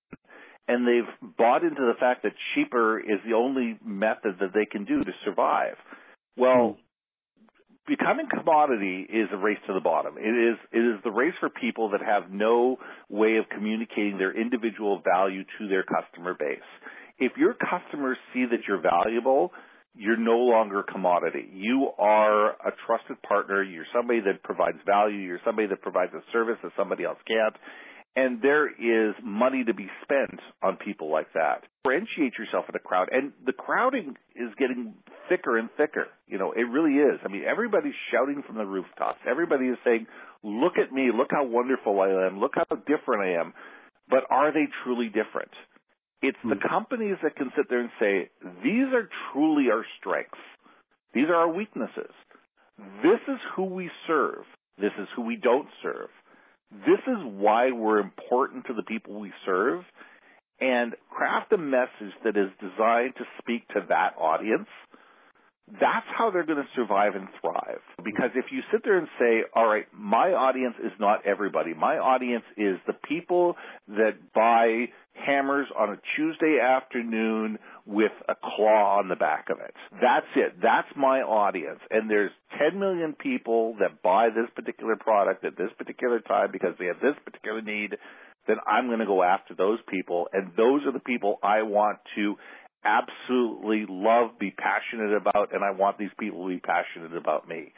And 0.67 0.87
they've 0.87 1.31
bought 1.37 1.63
into 1.63 1.81
the 1.81 1.95
fact 1.99 2.23
that 2.23 2.33
cheaper 2.53 2.99
is 2.99 3.19
the 3.27 3.35
only 3.35 3.77
method 3.83 4.35
that 4.39 4.53
they 4.53 4.65
can 4.65 4.85
do 4.85 5.03
to 5.03 5.11
survive. 5.25 5.75
Well, 6.37 6.77
becoming 7.89 8.27
commodity 8.29 9.07
is 9.09 9.27
a 9.33 9.37
race 9.37 9.57
to 9.67 9.73
the 9.73 9.81
bottom. 9.81 10.15
It 10.17 10.29
is 10.29 10.57
it 10.71 10.79
is 10.79 11.01
the 11.03 11.11
race 11.11 11.33
for 11.39 11.49
people 11.49 11.89
that 11.89 12.01
have 12.01 12.31
no 12.31 12.77
way 13.09 13.37
of 13.37 13.49
communicating 13.49 14.17
their 14.17 14.31
individual 14.31 15.01
value 15.03 15.43
to 15.57 15.67
their 15.67 15.83
customer 15.83 16.35
base. 16.37 16.69
If 17.17 17.33
your 17.35 17.55
customers 17.55 18.17
see 18.33 18.45
that 18.49 18.59
you're 18.67 18.81
valuable, 18.81 19.51
you're 19.95 20.17
no 20.17 20.37
longer 20.37 20.79
a 20.79 20.83
commodity. 20.83 21.49
You 21.51 21.89
are 21.97 22.51
a 22.51 22.71
trusted 22.85 23.21
partner. 23.23 23.63
You're 23.63 23.89
somebody 23.93 24.21
that 24.21 24.43
provides 24.43 24.77
value. 24.85 25.17
You're 25.17 25.41
somebody 25.43 25.67
that 25.67 25.81
provides 25.81 26.13
a 26.13 26.21
service 26.31 26.57
that 26.63 26.71
somebody 26.77 27.03
else 27.03 27.17
can't. 27.27 27.55
And 28.15 28.41
there 28.41 28.67
is 28.67 29.15
money 29.23 29.63
to 29.63 29.73
be 29.73 29.87
spent 30.03 30.39
on 30.63 30.77
people 30.77 31.11
like 31.11 31.31
that. 31.33 31.63
Differentiate 31.83 32.33
yourself 32.37 32.65
in 32.67 32.75
a 32.75 32.79
crowd. 32.79 33.09
And 33.11 33.31
the 33.45 33.53
crowding 33.53 34.15
is 34.35 34.49
getting 34.57 34.95
thicker 35.29 35.57
and 35.57 35.69
thicker. 35.77 36.07
You 36.27 36.37
know, 36.37 36.51
it 36.51 36.63
really 36.63 36.95
is. 36.97 37.19
I 37.23 37.27
mean, 37.29 37.43
everybody's 37.49 37.93
shouting 38.11 38.43
from 38.45 38.57
the 38.57 38.65
rooftops. 38.65 39.19
Everybody 39.29 39.67
is 39.67 39.77
saying, 39.85 40.07
"Look 40.43 40.77
at 40.77 40.91
me! 40.91 41.11
Look 41.13 41.29
how 41.31 41.45
wonderful 41.45 42.01
I 42.01 42.25
am! 42.25 42.39
Look 42.39 42.55
how 42.55 42.75
different 42.75 43.23
I 43.23 43.39
am." 43.39 43.53
But 44.09 44.25
are 44.29 44.51
they 44.51 44.67
truly 44.83 45.07
different? 45.07 45.51
It's 46.21 46.37
the 46.43 46.55
hmm. 46.55 46.67
companies 46.67 47.17
that 47.23 47.35
can 47.35 47.51
sit 47.55 47.69
there 47.69 47.79
and 47.79 47.91
say, 47.99 48.29
"These 48.63 48.91
are 48.91 49.07
truly 49.31 49.69
our 49.71 49.85
strengths. 49.99 50.41
These 51.13 51.29
are 51.29 51.35
our 51.35 51.49
weaknesses. 51.49 52.11
This 53.03 53.19
is 53.27 53.39
who 53.55 53.65
we 53.65 53.89
serve. 54.07 54.45
This 54.77 54.91
is 54.99 55.07
who 55.15 55.23
we 55.23 55.35
don't 55.35 55.67
serve. 55.81 56.09
This 56.71 56.99
is 57.07 57.17
why 57.23 57.71
we're 57.71 57.99
important 57.99 58.65
to 58.67 58.73
the 58.73 58.83
people 58.83 59.19
we 59.19 59.33
serve." 59.45 59.83
and 60.61 60.93
craft 61.09 61.53
a 61.53 61.57
message 61.57 62.13
that 62.23 62.35
is 62.35 62.49
designed 62.59 63.15
to 63.15 63.23
speak 63.37 63.67
to 63.69 63.81
that 63.87 64.13
audience, 64.17 64.67
that's 65.73 66.05
how 66.17 66.31
they're 66.31 66.45
going 66.45 66.57
to 66.63 66.69
survive 66.75 67.15
and 67.15 67.27
thrive. 67.41 67.81
Because 68.03 68.31
if 68.35 68.45
you 68.51 68.61
sit 68.71 68.81
there 68.83 68.97
and 68.97 69.07
say, 69.19 69.41
all 69.55 69.67
right, 69.67 69.85
my 69.93 70.31
audience 70.33 70.75
is 70.83 70.91
not 70.99 71.25
everybody. 71.25 71.73
My 71.73 71.97
audience 71.97 72.43
is 72.57 72.77
the 72.87 72.93
people 72.93 73.55
that 73.87 74.33
buy 74.33 74.85
hammers 75.13 75.67
on 75.77 75.89
a 75.89 75.97
Tuesday 76.15 76.59
afternoon 76.61 77.59
with 77.85 78.11
a 78.27 78.35
claw 78.35 78.99
on 78.99 79.09
the 79.09 79.15
back 79.15 79.47
of 79.49 79.59
it. 79.59 79.73
That's 80.01 80.25
it. 80.35 80.61
That's 80.61 80.87
my 80.95 81.21
audience. 81.21 81.79
And 81.91 82.09
there's 82.09 82.31
10 82.57 82.79
million 82.79 83.13
people 83.13 83.75
that 83.79 84.01
buy 84.01 84.29
this 84.29 84.49
particular 84.55 84.95
product 84.95 85.43
at 85.45 85.57
this 85.57 85.69
particular 85.77 86.19
time 86.19 86.49
because 86.51 86.73
they 86.79 86.85
have 86.85 87.01
this 87.01 87.15
particular 87.25 87.61
need 87.61 87.95
then 88.47 88.57
I'm 88.65 88.87
going 88.87 88.99
to 88.99 89.05
go 89.05 89.21
after 89.21 89.53
those 89.53 89.77
people. 89.87 90.27
And 90.33 90.51
those 90.57 90.81
are 90.85 90.91
the 90.91 90.99
people 90.99 91.37
I 91.43 91.61
want 91.61 91.99
to 92.15 92.35
absolutely 92.83 93.85
love, 93.89 94.39
be 94.39 94.51
passionate 94.51 95.15
about, 95.15 95.53
and 95.53 95.63
I 95.63 95.71
want 95.71 95.97
these 95.97 96.13
people 96.19 96.43
to 96.43 96.49
be 96.49 96.59
passionate 96.59 97.15
about 97.15 97.47
me. 97.47 97.73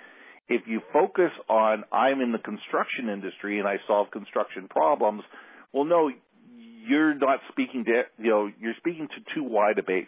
If 0.48 0.64
you 0.68 0.82
focus 0.92 1.32
on, 1.50 1.84
I'm 1.92 2.22
in 2.22 2.32
the 2.32 2.40
construction 2.40 3.10
industry 3.12 3.60
and 3.60 3.68
I 3.68 3.78
solve 3.88 4.12
construction 4.12 4.68
problems, 4.70 5.24
well, 5.74 5.86
no, 5.86 6.10
you're 6.88 7.14
not 7.14 7.40
speaking 7.52 7.86
to, 7.86 8.02
you 8.18 8.30
know, 8.30 8.50
you're 8.60 8.76
speaking 8.78 9.08
to 9.08 9.36
too 9.36 9.44
wide 9.44 9.80
a 9.80 9.84
base. 9.84 10.06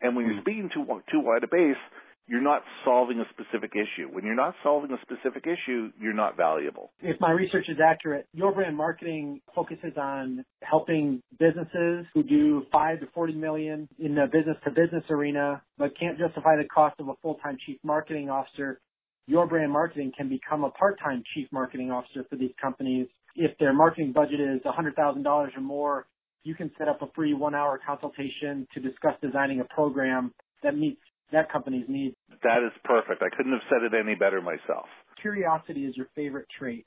And 0.00 0.16
when 0.16 0.26
you're 0.26 0.34
hmm. 0.36 0.42
speaking 0.42 0.70
to 0.74 0.84
too 1.10 1.20
wide 1.20 1.44
a 1.44 1.48
base, 1.48 1.80
you're 2.26 2.42
not 2.42 2.62
solving 2.84 3.20
a 3.20 3.24
specific 3.30 3.72
issue. 3.74 4.08
When 4.08 4.24
you're 4.24 4.34
not 4.34 4.54
solving 4.62 4.90
a 4.92 5.00
specific 5.02 5.44
issue, 5.46 5.90
you're 6.00 6.14
not 6.14 6.36
valuable. 6.36 6.90
If 7.00 7.20
my 7.20 7.30
research 7.30 7.66
is 7.68 7.76
accurate, 7.84 8.26
your 8.32 8.52
brand 8.52 8.76
marketing 8.76 9.40
focuses 9.54 9.92
on 9.96 10.44
helping 10.62 11.22
businesses 11.38 12.06
who 12.14 12.22
do 12.22 12.62
5 12.72 13.00
to 13.00 13.06
40 13.14 13.34
million 13.34 13.88
in 13.98 14.14
the 14.14 14.26
business 14.32 14.56
to 14.64 14.70
business 14.70 15.04
arena, 15.10 15.62
but 15.76 15.98
can't 15.98 16.18
justify 16.18 16.56
the 16.56 16.68
cost 16.68 16.98
of 16.98 17.08
a 17.08 17.14
full-time 17.22 17.58
chief 17.66 17.78
marketing 17.84 18.30
officer. 18.30 18.80
Your 19.26 19.46
brand 19.46 19.72
marketing 19.72 20.12
can 20.16 20.28
become 20.28 20.64
a 20.64 20.70
part-time 20.70 21.22
chief 21.34 21.48
marketing 21.52 21.90
officer 21.90 22.24
for 22.28 22.36
these 22.36 22.52
companies. 22.60 23.06
If 23.36 23.56
their 23.58 23.72
marketing 23.72 24.12
budget 24.12 24.40
is 24.40 24.60
$100,000 24.62 25.26
or 25.26 25.60
more, 25.60 26.06
you 26.42 26.54
can 26.54 26.70
set 26.78 26.88
up 26.88 27.02
a 27.02 27.06
free 27.14 27.34
one 27.34 27.54
hour 27.54 27.80
consultation 27.84 28.66
to 28.74 28.80
discuss 28.80 29.14
designing 29.22 29.60
a 29.60 29.64
program 29.64 30.32
that 30.62 30.76
meets 30.76 31.00
that 31.34 31.50
company's 31.50 31.86
needs. 31.88 32.16
That 32.42 32.64
is 32.64 32.72
perfect. 32.84 33.22
I 33.22 33.34
couldn't 33.34 33.52
have 33.52 33.62
said 33.68 33.82
it 33.82 33.98
any 33.98 34.14
better 34.14 34.40
myself. 34.40 34.86
Curiosity 35.20 35.86
is 35.86 35.96
your 35.96 36.06
favorite 36.14 36.46
trait. 36.58 36.84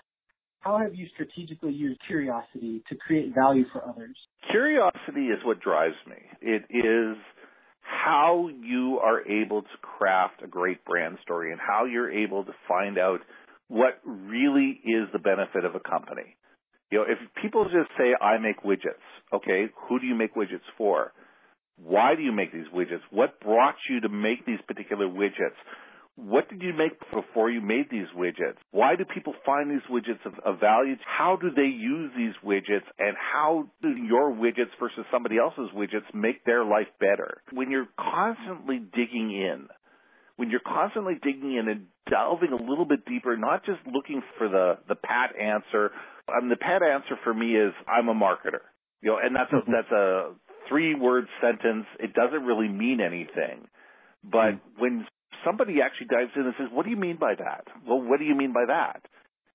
How 0.60 0.78
have 0.80 0.96
you 0.96 1.08
strategically 1.14 1.72
used 1.72 2.00
curiosity 2.08 2.84
to 2.90 2.96
create 2.96 3.34
value 3.34 3.64
for 3.72 3.88
others? 3.88 4.18
Curiosity 4.52 5.28
is 5.28 5.40
what 5.46 5.62
drives 5.62 5.96
me. 6.08 6.18
It 6.42 6.64
is 6.70 7.18
how 7.82 8.50
you 8.62 9.00
are 9.02 9.26
able 9.28 9.62
to 9.62 9.78
craft 9.82 10.42
a 10.44 10.48
great 10.48 10.84
brand 10.84 11.18
story 11.22 11.52
and 11.52 11.62
how 11.62 11.86
you're 11.86 12.12
able 12.12 12.44
to 12.44 12.52
find 12.68 12.98
out 12.98 13.20
what 13.70 14.00
really 14.06 14.82
is 14.84 15.08
the 15.14 15.20
benefit 15.20 15.64
of 15.64 15.76
a 15.76 15.80
company. 15.80 16.36
You 16.92 17.00
know, 17.00 17.06
if 17.08 17.18
people 17.42 17.66
just 17.66 17.90
say, 17.98 18.14
I 18.22 18.38
make 18.38 18.64
widgets, 18.64 19.04
okay, 19.34 19.68
who 19.88 20.00
do 20.00 20.06
you 20.06 20.16
make 20.16 20.36
widgets 20.36 20.68
for? 20.78 21.14
Why 21.78 22.16
do 22.16 22.22
you 22.22 22.32
make 22.32 22.52
these 22.52 22.68
widgets? 22.74 23.02
What 23.12 23.40
brought 23.40 23.76
you 23.90 24.02
to 24.02 24.10
make 24.10 24.46
these 24.46 24.60
particular 24.68 25.08
widgets? 25.08 25.58
What 26.16 26.50
did 26.50 26.64
you 26.64 26.74
make 26.74 27.00
before 27.12 27.52
you 27.52 27.62
made 27.62 27.92
these 27.92 28.08
widgets? 28.18 28.58
Why 28.72 28.96
do 28.96 29.06
people 29.06 29.36
find 29.46 29.70
these 29.70 29.86
widgets 29.90 30.26
of, 30.26 30.34
of 30.44 30.60
value? 30.60 30.96
How 31.06 31.38
do 31.40 31.52
they 31.56 31.68
use 31.68 32.12
these 32.18 32.34
widgets? 32.44 32.90
And 32.98 33.16
how 33.16 33.68
do 33.84 33.90
your 33.90 34.34
widgets 34.34 34.74
versus 34.80 35.06
somebody 35.12 35.38
else's 35.38 35.70
widgets 35.76 36.12
make 36.16 36.44
their 36.44 36.66
life 36.66 36.88
better? 37.00 37.44
When 37.54 37.70
you're 37.70 37.88
constantly 38.00 38.80
digging 38.80 39.32
in, 39.32 39.68
when 40.38 40.50
you're 40.50 40.60
constantly 40.66 41.20
digging 41.22 41.56
in 41.56 41.70
and 41.70 41.86
delving 42.10 42.52
a 42.52 42.64
little 42.64 42.86
bit 42.86 43.06
deeper, 43.06 43.38
not 43.38 43.64
just 43.64 43.80
looking 43.86 44.24
for 44.40 44.50
the, 44.50 44.80
the 44.88 44.96
pat 44.96 45.36
answer. 45.40 45.92
Um, 46.28 46.50
the 46.50 46.58
pat 46.58 46.82
answer 46.82 47.16
for 47.24 47.34
me 47.34 47.56
is 47.56 47.74
I'm 47.88 48.08
a 48.08 48.16
marketer. 48.16 48.66
You 49.02 49.12
know, 49.12 49.18
and 49.22 49.36
that's 49.36 49.54
a, 49.54 49.60
that's 49.72 49.92
a 49.92 50.34
three 50.70 50.96
word 50.96 51.26
sentence. 51.42 51.86
It 52.00 52.14
doesn't 52.14 52.44
really 52.44 52.68
mean 52.68 53.00
anything. 53.02 53.68
But 54.24 54.52
mm. 54.52 54.60
when 54.78 55.06
somebody 55.46 55.76
actually 55.82 56.08
dives 56.08 56.32
in 56.36 56.44
and 56.44 56.54
says, 56.58 56.68
What 56.72 56.86
do 56.86 56.92
you 56.92 56.98
mean 56.98 57.18
by 57.20 57.36
that? 57.36 57.66
Well, 57.88 58.02
what 58.02 58.20
do 58.20 58.26
you 58.26 58.36
mean 58.36 58.54
by 58.54 58.66
that? 58.68 59.02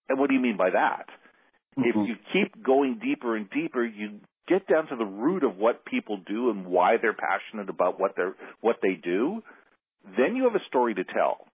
And 0.08 0.18
what 0.18 0.28
do 0.28 0.34
you 0.34 0.40
mean 0.40 0.56
by 0.56 0.70
that? 0.70 1.06
Mm-hmm. 1.78 1.88
If 1.88 2.08
you 2.08 2.14
keep 2.32 2.62
going 2.64 3.00
deeper 3.02 3.36
and 3.36 3.48
deeper, 3.50 3.84
you 3.84 4.20
get 4.48 4.66
down 4.66 4.88
to 4.88 4.96
the 4.96 5.04
root 5.04 5.44
of 5.44 5.56
what 5.56 5.84
people 5.84 6.18
do 6.26 6.50
and 6.50 6.66
why 6.66 6.96
they're 7.00 7.14
passionate 7.14 7.70
about 7.70 8.00
what 8.00 8.12
they're 8.16 8.34
what 8.60 8.76
they 8.82 8.94
do, 9.02 9.42
then 10.16 10.36
you 10.36 10.44
have 10.44 10.54
a 10.54 10.64
story 10.68 10.94
to 10.94 11.04
tell 11.04 11.46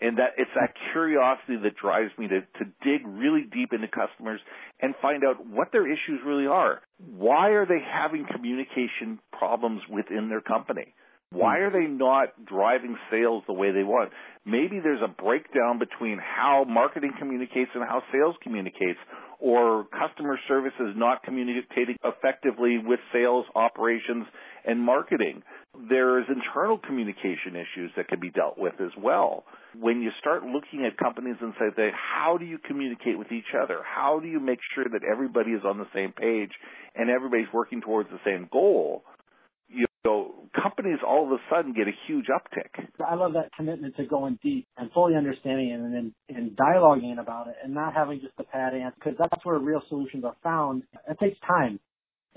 and 0.00 0.18
that 0.18 0.30
it's 0.38 0.50
that 0.54 0.74
curiosity 0.92 1.56
that 1.62 1.76
drives 1.76 2.10
me 2.18 2.28
to, 2.28 2.40
to 2.40 2.64
dig 2.82 3.06
really 3.06 3.42
deep 3.52 3.72
into 3.72 3.88
customers 3.88 4.40
and 4.80 4.94
find 5.02 5.24
out 5.24 5.46
what 5.46 5.72
their 5.72 5.86
issues 5.86 6.20
really 6.24 6.46
are. 6.46 6.80
Why 6.98 7.50
are 7.50 7.66
they 7.66 7.80
having 7.80 8.26
communication 8.30 9.18
problems 9.32 9.82
within 9.90 10.28
their 10.28 10.40
company? 10.40 10.94
Why 11.32 11.58
are 11.58 11.70
they 11.70 11.86
not 11.86 12.44
driving 12.44 12.96
sales 13.08 13.44
the 13.46 13.52
way 13.52 13.70
they 13.70 13.84
want? 13.84 14.10
Maybe 14.44 14.80
there's 14.82 15.02
a 15.02 15.22
breakdown 15.22 15.78
between 15.78 16.18
how 16.18 16.64
marketing 16.68 17.12
communicates 17.20 17.70
and 17.74 17.84
how 17.84 18.02
sales 18.12 18.34
communicates, 18.42 18.98
or 19.38 19.86
customer 19.96 20.38
service 20.48 20.72
is 20.80 20.96
not 20.96 21.22
communicating 21.22 21.96
effectively 22.02 22.78
with 22.84 22.98
sales, 23.12 23.46
operations, 23.54 24.26
and 24.64 24.80
marketing. 24.80 25.42
There's 25.88 26.26
internal 26.28 26.78
communication 26.78 27.54
issues 27.54 27.90
that 27.96 28.08
can 28.08 28.20
be 28.20 28.30
dealt 28.30 28.58
with 28.58 28.74
as 28.80 28.90
well. 28.98 29.44
When 29.78 30.02
you 30.02 30.10
start 30.20 30.42
looking 30.42 30.84
at 30.84 30.96
companies 30.98 31.36
and 31.40 31.54
say, 31.58 31.90
how 31.94 32.36
do 32.38 32.44
you 32.44 32.58
communicate 32.58 33.18
with 33.18 33.32
each 33.32 33.54
other? 33.60 33.80
How 33.84 34.18
do 34.20 34.28
you 34.28 34.40
make 34.40 34.58
sure 34.74 34.84
that 34.84 35.02
everybody 35.10 35.52
is 35.52 35.62
on 35.64 35.78
the 35.78 35.86
same 35.94 36.12
page 36.12 36.50
and 36.94 37.08
everybody's 37.08 37.52
working 37.52 37.80
towards 37.80 38.10
the 38.10 38.18
same 38.24 38.48
goal? 38.52 39.04
You 39.68 39.86
know, 40.04 40.48
companies 40.60 40.98
all 41.06 41.26
of 41.26 41.32
a 41.32 41.38
sudden 41.48 41.72
get 41.72 41.86
a 41.86 41.94
huge 42.08 42.26
uptick. 42.26 42.84
I 43.06 43.14
love 43.14 43.34
that 43.34 43.50
commitment 43.56 43.96
to 43.96 44.06
going 44.06 44.38
deep 44.42 44.66
and 44.76 44.90
fully 44.92 45.14
understanding 45.14 45.70
it 45.70 45.74
and 45.74 45.94
then 45.94 46.14
and 46.28 46.56
dialoguing 46.56 47.20
about 47.20 47.46
it 47.46 47.54
and 47.62 47.72
not 47.72 47.94
having 47.94 48.20
just 48.20 48.34
a 48.38 48.44
pat 48.44 48.74
answer 48.74 48.96
because 48.98 49.14
that's 49.18 49.44
where 49.44 49.58
real 49.58 49.82
solutions 49.88 50.24
are 50.24 50.36
found. 50.42 50.82
It 51.08 51.18
takes 51.20 51.38
time 51.46 51.78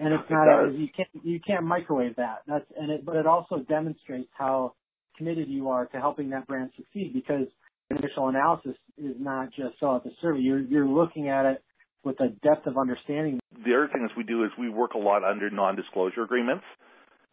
and 0.06 0.14
it's 0.14 0.30
not 0.30 0.48
a, 0.48 0.72
you 0.72 0.88
can't 0.96 1.10
you 1.24 1.40
can't 1.46 1.64
microwave 1.64 2.16
that. 2.18 2.44
That's 2.48 2.66
and 2.78 2.92
it 2.92 3.06
but 3.06 3.16
it 3.16 3.28
also 3.28 3.60
demonstrates 3.60 4.30
how 4.38 4.74
committed 5.18 5.48
you 5.48 5.70
are 5.70 5.86
to 5.88 5.98
helping 5.98 6.30
that 6.32 6.48
brand 6.48 6.72
succeed 6.76 7.14
because 7.14 7.48
initial 7.90 8.30
analysis 8.30 8.76
is 8.98 9.16
not 9.20 9.50
just 9.50 9.80
fill 9.80 9.92
out 9.92 10.04
the 10.04 10.12
survey. 10.22 10.40
You're 10.40 10.60
you're 10.60 10.88
looking 10.88 11.30
at 11.30 11.46
it 11.46 11.64
with 12.04 12.20
a 12.20 12.30
depth 12.44 12.68
of 12.68 12.78
understanding. 12.78 13.40
The 13.54 13.74
other 13.76 13.90
thing 13.92 14.04
is 14.04 14.12
we 14.18 14.24
do 14.24 14.44
is 14.44 14.52
we 14.60 14.70
work 14.70 14.94
a 14.94 14.98
lot 14.98 15.24
under 15.24 15.50
non-disclosure 15.50 16.24
agreements. 16.24 16.66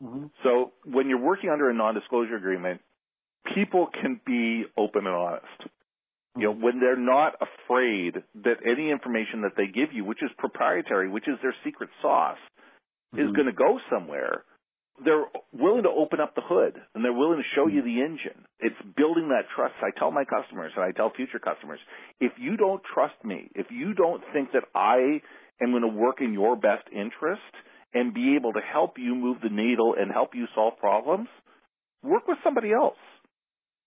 Mm-hmm. 0.02 0.26
So 0.44 0.72
when 0.84 1.08
you're 1.08 1.20
working 1.20 1.50
under 1.50 1.68
a 1.68 1.74
non-disclosure 1.74 2.36
agreement, 2.36 2.80
people 3.54 3.88
can 4.00 4.20
be 4.24 4.64
open 4.76 5.06
and 5.06 5.14
honest. 5.14 5.46
You 6.36 6.44
know, 6.44 6.54
when 6.54 6.78
they're 6.78 6.96
not 6.96 7.34
afraid 7.34 8.22
that 8.44 8.58
any 8.64 8.90
information 8.90 9.42
that 9.42 9.56
they 9.56 9.66
give 9.66 9.92
you, 9.92 10.04
which 10.04 10.22
is 10.22 10.30
proprietary, 10.38 11.10
which 11.10 11.26
is 11.26 11.34
their 11.42 11.54
secret 11.64 11.90
sauce, 12.00 12.38
mm-hmm. 13.14 13.29
is 13.29 13.35
going 13.35 13.47
to 13.47 13.52
go 13.52 13.79
somewhere, 13.90 14.45
they're 15.05 15.25
willing 15.52 15.85
to 15.85 15.88
open 15.88 16.21
up 16.21 16.35
the 16.35 16.43
hood 16.45 16.76
and 16.95 17.05
they're 17.05 17.12
willing 17.12 17.38
to 17.38 17.55
show 17.55 17.67
you 17.67 17.83
the 17.83 18.02
engine. 18.02 18.45
It's 18.59 18.76
building 18.97 19.29
that 19.29 19.49
trust. 19.55 19.75
I 19.83 19.97
tell 19.99 20.11
my 20.11 20.25
customers 20.25 20.73
and 20.76 20.85
I 20.85 20.93
tell 20.93 21.12
future 21.14 21.38
customers, 21.38 21.81
if 22.21 22.33
you 22.38 22.57
don't 22.57 22.83
trust 22.95 23.17
me, 23.25 23.50
if 23.55 23.67
you 23.71 23.95
don't 23.95 24.23
think 24.33 24.52
that 24.52 24.64
I 24.75 25.23
am 25.62 25.71
going 25.71 25.83
to 25.83 25.88
work 25.88 26.21
in 26.21 26.33
your 26.33 26.57
best 26.57 26.85
interest 26.93 27.40
and 27.95 28.14
be 28.14 28.37
able 28.37 28.52
to 28.52 28.61
help 28.61 28.99
you 28.99 29.14
move 29.14 29.38
the 29.43 29.49
needle 29.49 29.95
and 29.99 30.12
help 30.12 30.35
you 30.35 30.47
solve 30.55 30.79
problems, 30.79 31.29
work 32.02 32.29
with 32.29 32.38
somebody 32.45 32.73
else. 32.73 33.00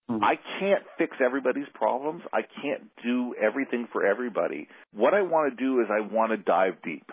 Mm-hmm. 0.10 0.24
I 0.24 0.36
can't 0.60 0.84
fix 0.98 1.18
everybody's 1.24 1.70
problems. 1.74 2.24
I 2.34 2.42
can't 2.62 2.90
do 3.04 3.36
everything 3.42 3.88
for 3.94 4.06
everybody. 4.06 4.68
What 4.94 5.14
I 5.14 5.22
want 5.22 5.56
to 5.56 5.64
do 5.64 5.80
is 5.80 5.88
I 5.90 6.02
want 6.14 6.32
to 6.32 6.38
dive 6.38 6.74
deep 6.84 7.10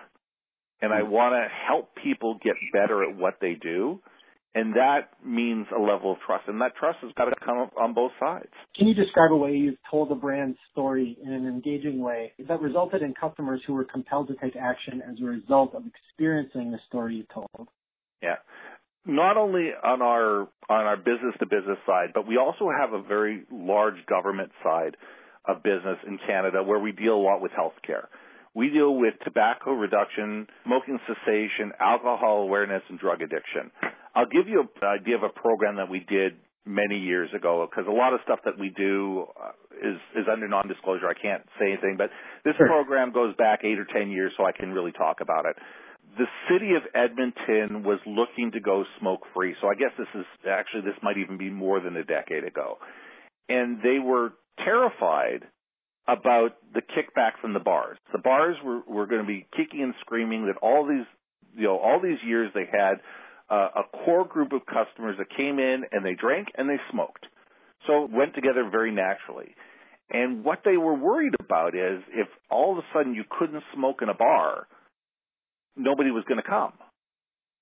and 0.82 0.92
I 0.92 1.00
mm-hmm. 1.00 1.10
want 1.10 1.34
to 1.34 1.48
help 1.66 1.90
people 2.02 2.38
get 2.42 2.54
better 2.72 3.02
at 3.02 3.16
what 3.16 3.34
they 3.40 3.54
do. 3.54 4.00
And 4.52 4.74
that 4.74 5.10
means 5.24 5.66
a 5.76 5.80
level 5.80 6.10
of 6.10 6.18
trust, 6.26 6.48
and 6.48 6.60
that 6.60 6.74
trust 6.74 6.98
has 7.02 7.12
got 7.16 7.26
to 7.26 7.36
come 7.44 7.70
on 7.80 7.94
both 7.94 8.10
sides. 8.18 8.50
Can 8.76 8.88
you 8.88 8.94
describe 8.94 9.30
a 9.30 9.36
way 9.36 9.52
you've 9.52 9.78
told 9.88 10.10
the 10.10 10.16
brand 10.16 10.56
story 10.72 11.16
in 11.22 11.32
an 11.32 11.46
engaging 11.46 12.00
way 12.00 12.32
that 12.48 12.60
resulted 12.60 13.00
in 13.00 13.14
customers 13.14 13.60
who 13.64 13.74
were 13.74 13.84
compelled 13.84 14.26
to 14.26 14.34
take 14.42 14.56
action 14.56 15.02
as 15.08 15.20
a 15.22 15.24
result 15.24 15.76
of 15.76 15.84
experiencing 15.86 16.72
the 16.72 16.78
story 16.88 17.14
you 17.14 17.24
told? 17.32 17.68
Yeah. 18.20 18.36
Not 19.06 19.36
only 19.36 19.70
on 19.84 20.02
our 20.02 20.48
on 20.68 20.84
our 20.84 20.96
business 20.96 21.34
to 21.38 21.46
business 21.46 21.78
side, 21.86 22.08
but 22.12 22.26
we 22.26 22.36
also 22.36 22.70
have 22.76 22.92
a 22.92 23.00
very 23.02 23.44
large 23.52 24.04
government 24.06 24.50
side 24.64 24.96
of 25.46 25.62
business 25.62 25.98
in 26.06 26.18
Canada 26.26 26.62
where 26.62 26.80
we 26.80 26.90
deal 26.90 27.14
a 27.14 27.22
lot 27.22 27.40
with 27.40 27.52
healthcare. 27.52 28.06
We 28.54 28.70
deal 28.70 28.94
with 28.96 29.14
tobacco 29.24 29.72
reduction, 29.72 30.46
smoking 30.64 30.98
cessation, 31.06 31.72
alcohol 31.78 32.42
awareness, 32.42 32.82
and 32.88 32.98
drug 32.98 33.22
addiction. 33.22 33.70
I'll 34.14 34.26
give 34.26 34.48
you 34.48 34.66
an 34.82 34.88
idea 34.88 35.16
of 35.16 35.22
a 35.22 35.28
program 35.28 35.76
that 35.76 35.88
we 35.88 36.00
did 36.00 36.34
many 36.66 36.98
years 36.98 37.30
ago 37.34 37.66
because 37.70 37.86
a 37.88 37.92
lot 37.92 38.12
of 38.12 38.20
stuff 38.24 38.40
that 38.44 38.58
we 38.58 38.70
do 38.70 39.26
uh, 39.40 39.52
is 39.80 39.96
is 40.16 40.26
under 40.30 40.48
non-disclosure. 40.48 41.08
I 41.08 41.14
can't 41.14 41.42
say 41.58 41.72
anything, 41.72 41.96
but 41.96 42.10
this 42.44 42.54
sure. 42.56 42.66
program 42.66 43.12
goes 43.12 43.34
back 43.36 43.60
eight 43.64 43.78
or 43.78 43.86
ten 43.86 44.10
years, 44.10 44.32
so 44.36 44.44
I 44.44 44.52
can 44.52 44.72
really 44.72 44.92
talk 44.92 45.20
about 45.20 45.46
it. 45.46 45.56
The 46.18 46.26
city 46.50 46.74
of 46.74 46.82
Edmonton 46.92 47.84
was 47.84 48.00
looking 48.04 48.50
to 48.52 48.60
go 48.60 48.84
smoke 48.98 49.22
free, 49.32 49.54
so 49.60 49.68
I 49.68 49.74
guess 49.74 49.94
this 49.96 50.08
is 50.14 50.26
actually 50.48 50.82
this 50.82 50.98
might 51.02 51.18
even 51.18 51.38
be 51.38 51.50
more 51.50 51.80
than 51.80 51.96
a 51.96 52.04
decade 52.04 52.44
ago, 52.44 52.78
and 53.48 53.78
they 53.78 53.98
were 54.02 54.32
terrified 54.64 55.46
about 56.10 56.50
the 56.74 56.80
kickback 56.80 57.32
from 57.40 57.52
the 57.52 57.60
bars. 57.60 57.98
The 58.12 58.18
bars 58.18 58.56
were 58.64 58.80
were 58.86 59.06
going 59.06 59.20
to 59.22 59.26
be 59.26 59.46
kicking 59.56 59.82
and 59.82 59.94
screaming 60.00 60.46
that 60.46 60.56
all 60.62 60.86
these 60.86 61.06
you 61.54 61.64
know 61.64 61.78
all 61.78 62.00
these 62.02 62.18
years 62.24 62.50
they 62.54 62.66
had 62.70 63.00
uh, 63.50 63.82
a 63.82 64.04
core 64.04 64.26
group 64.26 64.52
of 64.52 64.62
customers 64.66 65.16
that 65.18 65.28
came 65.36 65.58
in 65.58 65.82
and 65.90 66.04
they 66.04 66.14
drank 66.14 66.48
and 66.56 66.68
they 66.68 66.78
smoked. 66.90 67.26
So 67.86 68.04
it 68.04 68.10
went 68.10 68.34
together 68.34 68.68
very 68.70 68.92
naturally. 68.92 69.54
And 70.10 70.44
what 70.44 70.60
they 70.64 70.76
were 70.76 70.94
worried 70.94 71.34
about 71.38 71.74
is 71.74 72.02
if 72.12 72.28
all 72.50 72.72
of 72.72 72.78
a 72.78 72.86
sudden 72.92 73.14
you 73.14 73.24
couldn't 73.38 73.62
smoke 73.74 74.02
in 74.02 74.08
a 74.08 74.14
bar, 74.14 74.66
nobody 75.76 76.10
was 76.10 76.24
going 76.28 76.42
to 76.42 76.48
come. 76.48 76.72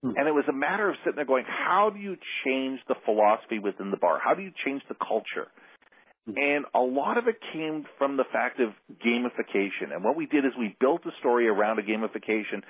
Hmm. 0.02 0.12
And 0.16 0.28
it 0.28 0.32
was 0.32 0.44
a 0.48 0.52
matter 0.52 0.88
of 0.88 0.96
sitting 1.04 1.16
there 1.16 1.24
going, 1.24 1.44
how 1.46 1.90
do 1.90 1.98
you 1.98 2.16
change 2.44 2.80
the 2.88 2.94
philosophy 3.04 3.58
within 3.58 3.90
the 3.90 3.96
bar? 3.96 4.18
How 4.22 4.34
do 4.34 4.42
you 4.42 4.52
change 4.64 4.82
the 4.88 4.96
culture? 4.96 5.48
Hmm. 6.28 6.34
And 6.36 6.64
a 6.74 6.80
lot 6.80 7.18
of 7.18 7.26
it 7.26 7.36
came 7.52 7.84
from 7.96 8.16
the 8.16 8.24
fact 8.32 8.60
of 8.60 8.70
gamification. 9.04 9.94
And 9.94 10.04
what 10.04 10.16
we 10.16 10.26
did 10.26 10.44
is 10.44 10.52
we 10.58 10.76
built 10.80 11.02
a 11.06 11.10
story 11.20 11.48
around 11.48 11.78
a 11.78 11.82
gamification 11.82 12.62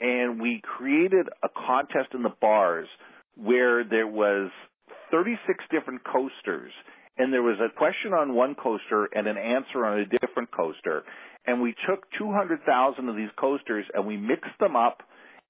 and 0.00 0.40
we 0.40 0.60
created 0.62 1.28
a 1.42 1.48
contest 1.48 2.14
in 2.14 2.22
the 2.22 2.32
bars 2.40 2.86
where 3.36 3.84
there 3.84 4.06
was 4.06 4.50
36 5.10 5.64
different 5.70 6.02
coasters 6.04 6.72
and 7.16 7.32
there 7.32 7.42
was 7.42 7.58
a 7.58 7.76
question 7.76 8.12
on 8.12 8.34
one 8.34 8.54
coaster 8.54 9.08
and 9.12 9.26
an 9.26 9.36
answer 9.36 9.84
on 9.84 9.98
a 9.98 10.04
different 10.06 10.50
coaster 10.52 11.02
and 11.46 11.60
we 11.60 11.74
took 11.88 12.04
200,000 12.18 13.08
of 13.08 13.16
these 13.16 13.30
coasters 13.40 13.86
and 13.94 14.06
we 14.06 14.16
mixed 14.16 14.58
them 14.60 14.76
up 14.76 15.02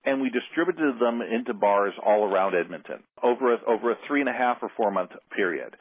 and 0.05 0.23
we 0.23 0.31
distributed 0.31 0.99
them 1.00 1.21
into 1.21 1.53
bars 1.53 1.93
all 2.05 2.25
around 2.25 2.55
Edmonton 2.55 3.03
over 3.23 3.55
a, 3.55 3.59
over 3.67 3.91
a 3.91 3.97
three 4.07 4.21
and 4.21 4.29
a 4.29 4.33
half 4.33 4.59
or 4.62 4.71
four 4.77 4.91
month 4.91 5.11
period. 5.35 5.75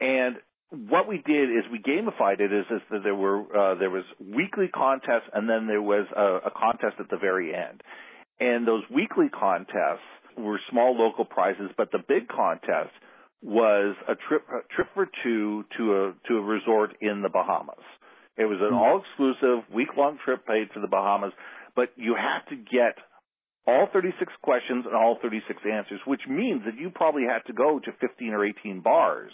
And 0.00 0.36
what 0.70 1.08
we 1.08 1.22
did 1.24 1.48
is 1.50 1.64
we 1.72 1.78
gamified 1.78 2.40
it 2.40 2.52
is, 2.52 2.66
is 2.70 2.82
that 2.90 3.00
there 3.02 3.14
were 3.14 3.40
uh, 3.40 3.74
there 3.76 3.90
was 3.90 4.04
weekly 4.20 4.68
contests 4.68 5.28
and 5.32 5.48
then 5.48 5.66
there 5.66 5.82
was 5.82 6.06
a, 6.14 6.48
a 6.48 6.50
contest 6.50 6.96
at 7.00 7.08
the 7.10 7.16
very 7.16 7.54
end. 7.54 7.82
And 8.38 8.68
those 8.68 8.82
weekly 8.94 9.28
contests 9.28 10.04
were 10.36 10.60
small 10.70 10.96
local 10.96 11.24
prizes, 11.24 11.70
but 11.76 11.90
the 11.90 11.98
big 12.06 12.28
contest 12.28 12.92
was 13.42 13.96
a 14.08 14.14
trip 14.28 14.44
a 14.48 14.74
trip 14.74 14.88
for 14.94 15.08
two 15.24 15.64
to 15.78 15.94
a 15.94 16.14
to 16.28 16.36
a 16.36 16.42
resort 16.42 16.96
in 17.00 17.22
the 17.22 17.30
Bahamas. 17.30 17.84
It 18.36 18.44
was 18.44 18.58
an 18.60 18.68
hmm. 18.68 18.76
all 18.76 19.00
exclusive 19.00 19.64
week 19.74 19.96
long 19.96 20.18
trip 20.22 20.46
paid 20.46 20.68
for 20.74 20.80
the 20.80 20.86
Bahamas, 20.86 21.32
but 21.74 21.90
you 21.96 22.14
had 22.14 22.44
to 22.50 22.56
get 22.56 23.00
all 23.66 23.88
36 23.92 24.32
questions 24.42 24.84
and 24.86 24.94
all 24.94 25.18
36 25.20 25.60
answers, 25.70 26.00
which 26.06 26.22
means 26.28 26.62
that 26.64 26.80
you 26.80 26.90
probably 26.90 27.24
had 27.24 27.44
to 27.46 27.52
go 27.52 27.78
to 27.78 27.90
15 28.00 28.32
or 28.32 28.44
18 28.44 28.80
bars 28.80 29.32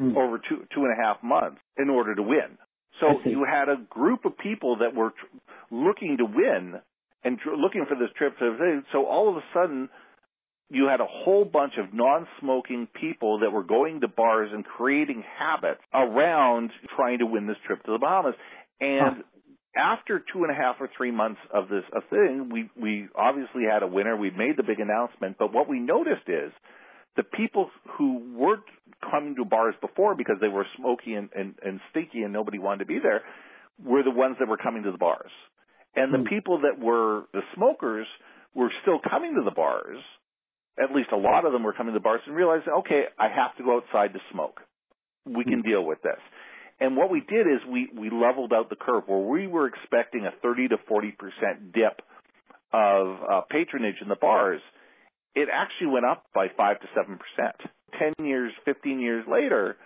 mm. 0.00 0.16
over 0.16 0.38
two 0.38 0.66
two 0.74 0.84
and 0.84 0.92
a 0.92 1.02
half 1.02 1.22
months 1.22 1.58
in 1.76 1.90
order 1.90 2.14
to 2.14 2.22
win. 2.22 2.58
So 3.00 3.20
you 3.24 3.44
had 3.44 3.68
a 3.68 3.76
group 3.90 4.24
of 4.24 4.38
people 4.38 4.78
that 4.78 4.94
were 4.94 5.10
tr- 5.10 5.74
looking 5.74 6.16
to 6.18 6.24
win 6.24 6.80
and 7.24 7.38
tr- 7.38 7.54
looking 7.54 7.84
for 7.86 7.94
this 7.94 8.08
trip 8.16 8.38
to 8.38 8.82
so 8.92 9.04
all 9.04 9.28
of 9.28 9.36
a 9.36 9.44
sudden 9.52 9.88
you 10.70 10.88
had 10.88 11.00
a 11.00 11.06
whole 11.06 11.44
bunch 11.44 11.74
of 11.78 11.94
non-smoking 11.94 12.88
people 13.00 13.40
that 13.40 13.52
were 13.52 13.62
going 13.62 14.00
to 14.00 14.08
bars 14.08 14.50
and 14.52 14.64
creating 14.64 15.22
habits 15.38 15.80
around 15.94 16.70
trying 16.96 17.18
to 17.18 17.26
win 17.26 17.46
this 17.46 17.56
trip 17.66 17.84
to 17.84 17.92
the 17.92 17.98
Bahamas. 17.98 18.34
And 18.80 19.16
huh. 19.18 19.94
after 19.94 20.24
two 20.32 20.42
and 20.42 20.50
a 20.50 20.54
half 20.54 20.76
or 20.80 20.88
three 20.96 21.12
months 21.12 21.40
of 21.52 21.68
this 21.68 21.84
a 21.94 22.00
thing, 22.08 22.50
we 22.50 22.70
we 22.80 23.08
obviously 23.14 23.62
had 23.70 23.82
a 23.82 23.86
winner. 23.86 24.16
We 24.16 24.30
made 24.30 24.56
the 24.56 24.64
big 24.64 24.80
announcement, 24.80 25.36
but 25.38 25.52
what 25.52 25.68
we 25.68 25.78
noticed 25.78 26.28
is 26.28 26.52
the 27.16 27.22
people 27.22 27.70
who 27.96 28.36
weren't 28.36 28.64
coming 29.10 29.36
to 29.36 29.44
bars 29.44 29.74
before 29.80 30.14
because 30.14 30.36
they 30.40 30.48
were 30.48 30.66
smoky 30.76 31.14
and, 31.14 31.28
and, 31.34 31.54
and 31.64 31.80
stinky 31.90 32.22
and 32.22 32.32
nobody 32.32 32.58
wanted 32.58 32.80
to 32.80 32.86
be 32.86 32.98
there 33.02 33.22
were 33.82 34.02
the 34.02 34.10
ones 34.10 34.36
that 34.40 34.48
were 34.48 34.56
coming 34.56 34.84
to 34.84 34.92
the 34.92 34.98
bars. 34.98 35.30
And 35.94 36.12
the 36.12 36.18
hmm. 36.18 36.28
people 36.28 36.60
that 36.62 36.82
were 36.82 37.24
the 37.32 37.42
smokers 37.54 38.06
were 38.54 38.70
still 38.82 38.98
coming 38.98 39.34
to 39.34 39.42
the 39.44 39.54
bars. 39.54 39.98
At 40.78 40.94
least 40.94 41.08
a 41.12 41.16
lot 41.16 41.46
of 41.46 41.52
them 41.52 41.62
were 41.62 41.72
coming 41.72 41.94
to 41.94 41.98
the 41.98 42.02
bars 42.02 42.20
and 42.26 42.36
realized, 42.36 42.64
okay, 42.68 43.04
I 43.18 43.28
have 43.28 43.56
to 43.56 43.64
go 43.64 43.76
outside 43.78 44.12
to 44.12 44.20
smoke. 44.30 44.60
We 45.24 45.44
can 45.44 45.60
hmm. 45.60 45.68
deal 45.68 45.84
with 45.84 46.02
this. 46.02 46.20
And 46.78 46.96
what 46.96 47.10
we 47.10 47.20
did 47.20 47.46
is 47.46 47.60
we, 47.70 47.88
we 47.96 48.10
leveled 48.10 48.52
out 48.52 48.68
the 48.68 48.76
curve 48.76 49.04
where 49.06 49.18
we 49.18 49.46
were 49.46 49.66
expecting 49.66 50.26
a 50.26 50.30
30 50.42 50.68
to 50.68 50.76
40% 50.76 51.72
dip 51.72 52.02
of 52.72 53.16
uh, 53.22 53.40
patronage 53.50 53.96
in 54.02 54.08
the 54.08 54.16
bars. 54.16 54.60
It 55.34 55.48
actually 55.52 55.88
went 55.88 56.04
up 56.04 56.24
by 56.34 56.48
5 56.54 56.80
to 56.80 56.86
7%. 56.94 57.16
10 57.98 58.26
years, 58.26 58.52
15 58.64 59.00
years 59.00 59.24
later, 59.30 59.76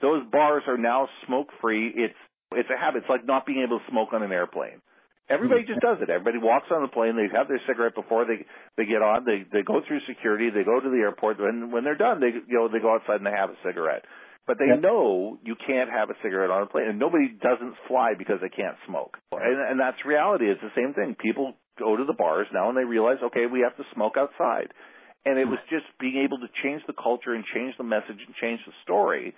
those 0.00 0.22
bars 0.30 0.62
are 0.68 0.78
now 0.78 1.08
smoke 1.26 1.48
free. 1.60 1.92
It's, 1.94 2.14
it's 2.52 2.68
a 2.70 2.78
habit. 2.78 3.02
It's 3.02 3.10
like 3.10 3.26
not 3.26 3.46
being 3.46 3.64
able 3.66 3.78
to 3.78 3.84
smoke 3.90 4.10
on 4.12 4.22
an 4.22 4.32
airplane. 4.32 4.80
Everybody 5.28 5.60
just 5.68 5.80
does 5.80 5.98
it. 6.00 6.08
Everybody 6.08 6.38
walks 6.40 6.72
on 6.72 6.80
the 6.80 6.88
plane. 6.88 7.12
They 7.12 7.28
have 7.36 7.48
their 7.48 7.60
cigarette 7.68 7.94
before 7.94 8.24
they 8.24 8.48
they 8.80 8.88
get 8.88 9.04
on. 9.04 9.28
They 9.28 9.44
they 9.52 9.60
go 9.60 9.84
through 9.84 10.00
security. 10.08 10.48
They 10.48 10.64
go 10.64 10.80
to 10.80 10.88
the 10.88 11.04
airport. 11.04 11.38
And 11.38 11.70
when 11.70 11.84
they're 11.84 12.00
done, 12.00 12.20
they 12.20 12.32
you 12.32 12.56
know 12.56 12.72
they 12.72 12.80
go 12.80 12.96
outside 12.96 13.20
and 13.20 13.26
they 13.28 13.36
have 13.36 13.50
a 13.50 13.60
cigarette. 13.60 14.08
But 14.48 14.56
they 14.56 14.72
yep. 14.72 14.80
know 14.80 15.36
you 15.44 15.54
can't 15.60 15.92
have 15.92 16.08
a 16.08 16.16
cigarette 16.24 16.48
on 16.48 16.62
a 16.62 16.66
plane, 16.66 16.88
and 16.88 16.98
nobody 16.98 17.28
doesn't 17.28 17.76
fly 17.86 18.16
because 18.16 18.40
they 18.40 18.48
can't 18.48 18.80
smoke. 18.88 19.20
And, 19.36 19.60
and 19.60 19.76
that's 19.78 20.00
reality. 20.08 20.48
It's 20.48 20.64
the 20.64 20.72
same 20.72 20.94
thing. 20.96 21.14
People 21.20 21.52
go 21.78 21.96
to 21.96 22.04
the 22.08 22.16
bars 22.16 22.48
now 22.52 22.68
and 22.72 22.76
they 22.76 22.88
realize, 22.88 23.20
okay, 23.22 23.44
we 23.44 23.60
have 23.60 23.76
to 23.76 23.84
smoke 23.92 24.16
outside. 24.16 24.72
And 25.24 25.38
it 25.38 25.44
was 25.44 25.58
just 25.68 25.84
being 26.00 26.24
able 26.24 26.38
to 26.38 26.48
change 26.62 26.82
the 26.86 26.94
culture 26.94 27.34
and 27.34 27.44
change 27.54 27.74
the 27.76 27.84
message 27.84 28.16
and 28.24 28.34
change 28.40 28.60
the 28.66 28.72
story 28.82 29.34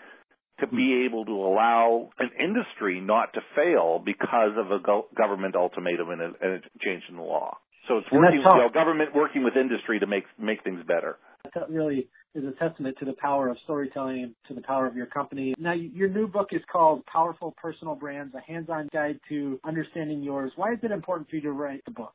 to 0.60 0.66
be 0.66 0.76
mm-hmm. 0.76 1.06
able 1.06 1.24
to 1.24 1.32
allow 1.32 2.10
an 2.18 2.30
industry 2.38 3.00
not 3.00 3.32
to 3.34 3.40
fail 3.56 4.00
because 4.04 4.52
of 4.56 4.70
a 4.70 4.78
go- 4.78 5.08
government 5.16 5.56
ultimatum 5.56 6.10
and 6.10 6.20
a, 6.20 6.30
and 6.40 6.52
a, 6.54 6.84
change 6.84 7.02
in 7.08 7.16
the 7.16 7.22
law. 7.22 7.56
So 7.88 7.98
it's 7.98 8.06
working, 8.12 8.40
you 8.40 8.44
know, 8.44 8.68
government 8.72 9.14
working 9.14 9.42
with 9.42 9.56
industry 9.56 9.98
to 10.00 10.06
make 10.06 10.24
make 10.38 10.62
things 10.62 10.80
better. 10.86 11.16
That 11.54 11.70
really 11.70 12.08
is 12.34 12.44
a 12.44 12.52
testament 12.52 12.96
to 13.00 13.06
the 13.06 13.14
power 13.14 13.48
of 13.48 13.56
storytelling 13.64 14.22
and 14.22 14.34
to 14.48 14.54
the 14.54 14.60
power 14.60 14.86
of 14.86 14.94
your 14.94 15.06
company. 15.06 15.54
Now, 15.58 15.72
your 15.72 16.08
new 16.08 16.28
book 16.28 16.48
is 16.52 16.60
called 16.70 17.04
Powerful 17.06 17.54
Personal 17.60 17.94
Brands: 17.94 18.34
A 18.34 18.40
Hands-On 18.40 18.88
Guide 18.92 19.18
to 19.30 19.58
Understanding 19.64 20.22
Yours. 20.22 20.52
Why 20.56 20.72
is 20.72 20.78
it 20.82 20.90
important 20.90 21.30
for 21.30 21.36
you 21.36 21.42
to 21.42 21.52
write 21.52 21.82
the 21.86 21.92
book? 21.92 22.12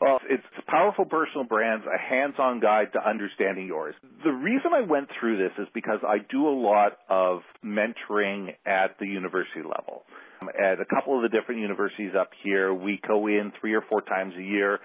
Well, 0.00 0.20
it's 0.28 0.42
Powerful 0.66 1.04
Personal 1.04 1.44
Brands, 1.44 1.84
a 1.86 1.98
hands-on 1.98 2.60
guide 2.60 2.92
to 2.94 3.08
understanding 3.08 3.66
yours. 3.66 3.94
The 4.24 4.30
reason 4.30 4.72
I 4.74 4.80
went 4.86 5.08
through 5.18 5.38
this 5.38 5.52
is 5.58 5.68
because 5.74 6.00
I 6.06 6.18
do 6.30 6.48
a 6.48 6.56
lot 6.56 6.98
of 7.08 7.40
mentoring 7.64 8.54
at 8.66 8.98
the 8.98 9.06
university 9.06 9.62
level. 9.62 10.04
At 10.42 10.80
a 10.80 10.86
couple 10.86 11.16
of 11.16 11.22
the 11.22 11.28
different 11.28 11.60
universities 11.60 12.12
up 12.18 12.30
here, 12.42 12.72
we 12.72 13.00
go 13.06 13.26
in 13.26 13.52
three 13.60 13.74
or 13.74 13.82
four 13.88 14.00
times 14.00 14.32
a 14.38 14.42
year 14.42 14.78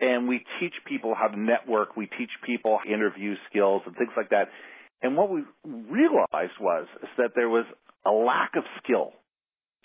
and 0.00 0.26
we 0.26 0.44
teach 0.58 0.72
people 0.88 1.14
how 1.14 1.28
to 1.28 1.38
network. 1.38 1.96
We 1.96 2.06
teach 2.18 2.30
people 2.44 2.78
interview 2.86 3.34
skills 3.48 3.82
and 3.86 3.94
things 3.96 4.12
like 4.16 4.30
that. 4.30 4.48
And 5.02 5.16
what 5.16 5.30
we 5.30 5.42
realized 5.64 6.58
was 6.60 6.86
that 7.18 7.32
there 7.34 7.48
was 7.48 7.66
a 8.06 8.10
lack 8.10 8.52
of 8.56 8.64
skill 8.82 9.12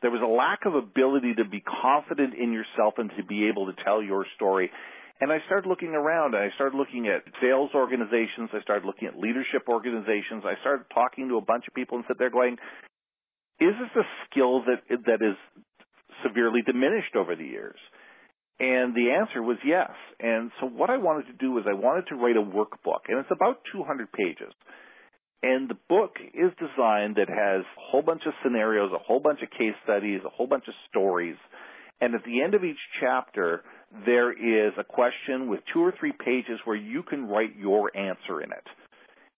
there 0.01 0.11
was 0.11 0.21
a 0.21 0.29
lack 0.29 0.65
of 0.65 0.75
ability 0.75 1.35
to 1.35 1.45
be 1.45 1.61
confident 1.61 2.33
in 2.35 2.53
yourself 2.53 2.95
and 2.97 3.09
to 3.17 3.23
be 3.23 3.47
able 3.47 3.65
to 3.67 3.75
tell 3.83 4.01
your 4.01 4.25
story. 4.35 4.69
And 5.19 5.31
I 5.31 5.39
started 5.47 5.67
looking 5.67 5.97
around 5.97 6.35
and 6.35 6.43
I 6.43 6.53
started 6.53 6.77
looking 6.77 7.07
at 7.07 7.25
sales 7.41 7.71
organizations. 7.73 8.53
I 8.53 8.61
started 8.61 8.85
looking 8.85 9.07
at 9.07 9.17
leadership 9.17 9.65
organizations. 9.67 10.45
I 10.45 10.53
started 10.61 10.85
talking 10.93 11.29
to 11.29 11.37
a 11.37 11.41
bunch 11.41 11.65
of 11.67 11.73
people 11.73 11.97
and 11.97 12.05
sit 12.07 12.19
there 12.19 12.29
going, 12.29 12.57
is 13.59 13.73
this 13.73 13.93
a 13.97 14.05
skill 14.29 14.61
that, 14.69 14.85
that 15.09 15.25
is 15.25 15.35
severely 16.21 16.61
diminished 16.61 17.15
over 17.15 17.35
the 17.35 17.45
years? 17.45 17.79
And 18.59 18.93
the 18.93 19.17
answer 19.17 19.41
was 19.41 19.57
yes. 19.65 19.91
And 20.19 20.51
so 20.59 20.67
what 20.67 20.89
I 20.89 20.97
wanted 20.97 21.27
to 21.27 21.33
do 21.33 21.51
was 21.51 21.65
I 21.69 21.73
wanted 21.73 22.07
to 22.09 22.15
write 22.15 22.37
a 22.37 22.41
workbook, 22.41 23.05
and 23.07 23.19
it's 23.19 23.29
about 23.31 23.61
200 23.71 24.11
pages. 24.11 24.53
And 25.43 25.69
the 25.69 25.77
book 25.87 26.15
is 26.33 26.51
designed 26.57 27.17
that 27.17 27.29
has 27.29 27.61
a 27.61 27.91
whole 27.91 28.01
bunch 28.01 28.23
of 28.25 28.33
scenarios, 28.43 28.91
a 28.93 29.03
whole 29.03 29.19
bunch 29.19 29.39
of 29.43 29.51
case 29.51 29.75
studies, 29.83 30.21
a 30.25 30.29
whole 30.29 30.47
bunch 30.47 30.67
of 30.67 30.73
stories. 30.89 31.35
And 32.01 32.15
at 32.15 32.23
the 32.23 32.41
end 32.41 32.55
of 32.55 32.63
each 32.63 32.79
chapter, 32.99 33.63
there 34.05 34.31
is 34.31 34.73
a 34.77 34.83
question 34.83 35.47
with 35.47 35.61
two 35.73 35.81
or 35.81 35.93
three 35.99 36.11
pages 36.13 36.59
where 36.65 36.75
you 36.75 37.03
can 37.03 37.27
write 37.27 37.55
your 37.57 37.95
answer 37.95 38.41
in 38.41 38.51
it. 38.51 38.65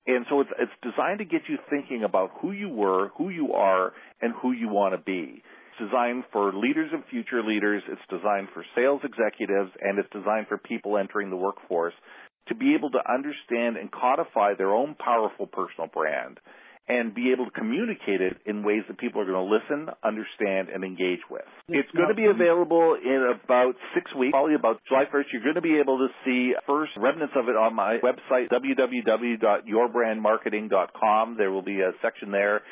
And 0.08 0.26
so 0.30 0.42
it's, 0.42 0.50
it's 0.58 0.72
designed 0.82 1.20
to 1.20 1.26
get 1.26 1.42
you 1.48 1.58
thinking 1.70 2.04
about 2.04 2.32
who 2.42 2.52
you 2.52 2.70
were, 2.70 3.10
who 3.18 3.30
you 3.30 3.54
are, 3.54 3.92
and 4.22 4.34
who 4.42 4.54
you 4.54 4.70
want 4.70 4.94
to 4.96 4.98
be. 4.98 5.44
It's 5.44 5.90
designed 5.90 6.24
for 6.32 6.54
leaders 6.54 6.90
and 6.94 7.04
future 7.12 7.44
leaders. 7.44 7.84
It's 7.88 8.02
designed 8.10 8.48
for 8.54 8.66
sales 8.76 9.02
executives, 9.04 9.72
and 9.82 10.00
it's 10.00 10.10
designed 10.12 10.48
for 10.48 10.58
people 10.58 10.98
entering 10.98 11.30
the 11.30 11.36
workforce 11.36 11.94
to 12.50 12.56
be 12.56 12.76
able 12.76 12.92
to 12.92 13.00
understand 13.12 13.78
and 13.78 13.92
codify 13.92 14.54
their 14.58 14.74
own 14.74 14.96
powerful 14.96 15.48
personal 15.48 15.88
brand 15.88 16.40
and 16.90 17.14
be 17.14 17.32
able 17.32 17.46
to 17.46 17.52
communicate 17.52 18.20
it 18.20 18.36
in 18.48 18.64
ways 18.64 18.82
that 18.88 18.98
people 18.98 19.22
are 19.22 19.26
going 19.26 19.38
to 19.38 19.44
listen, 19.44 19.88
understand, 20.04 20.70
and 20.74 20.84
engage 20.84 21.20
with. 21.30 21.46
It's 21.68 21.92
going 21.92 22.10
to 22.10 22.16
be 22.16 22.26
available 22.26 22.98
in 22.98 23.32
about 23.46 23.76
six 23.94 24.12
weeks, 24.18 24.32
probably 24.32 24.56
about 24.56 24.82
July 24.90 25.04
1st. 25.14 25.26
You're 25.32 25.44
going 25.44 25.54
to 25.54 25.62
be 25.62 25.78
able 25.78 26.00
to 26.00 26.08
see 26.26 26.56
first 26.66 26.94
remnants 26.98 27.36
of 27.38 27.48
it 27.48 27.56
on 27.56 27.76
my 27.76 28.00
website, 28.02 28.50
www.yourbrandmarketing.com. 28.50 31.38
There 31.38 31.52
will 31.52 31.62
be 31.62 31.82
a 31.82 31.92
section 32.02 32.32
there. 32.32 32.64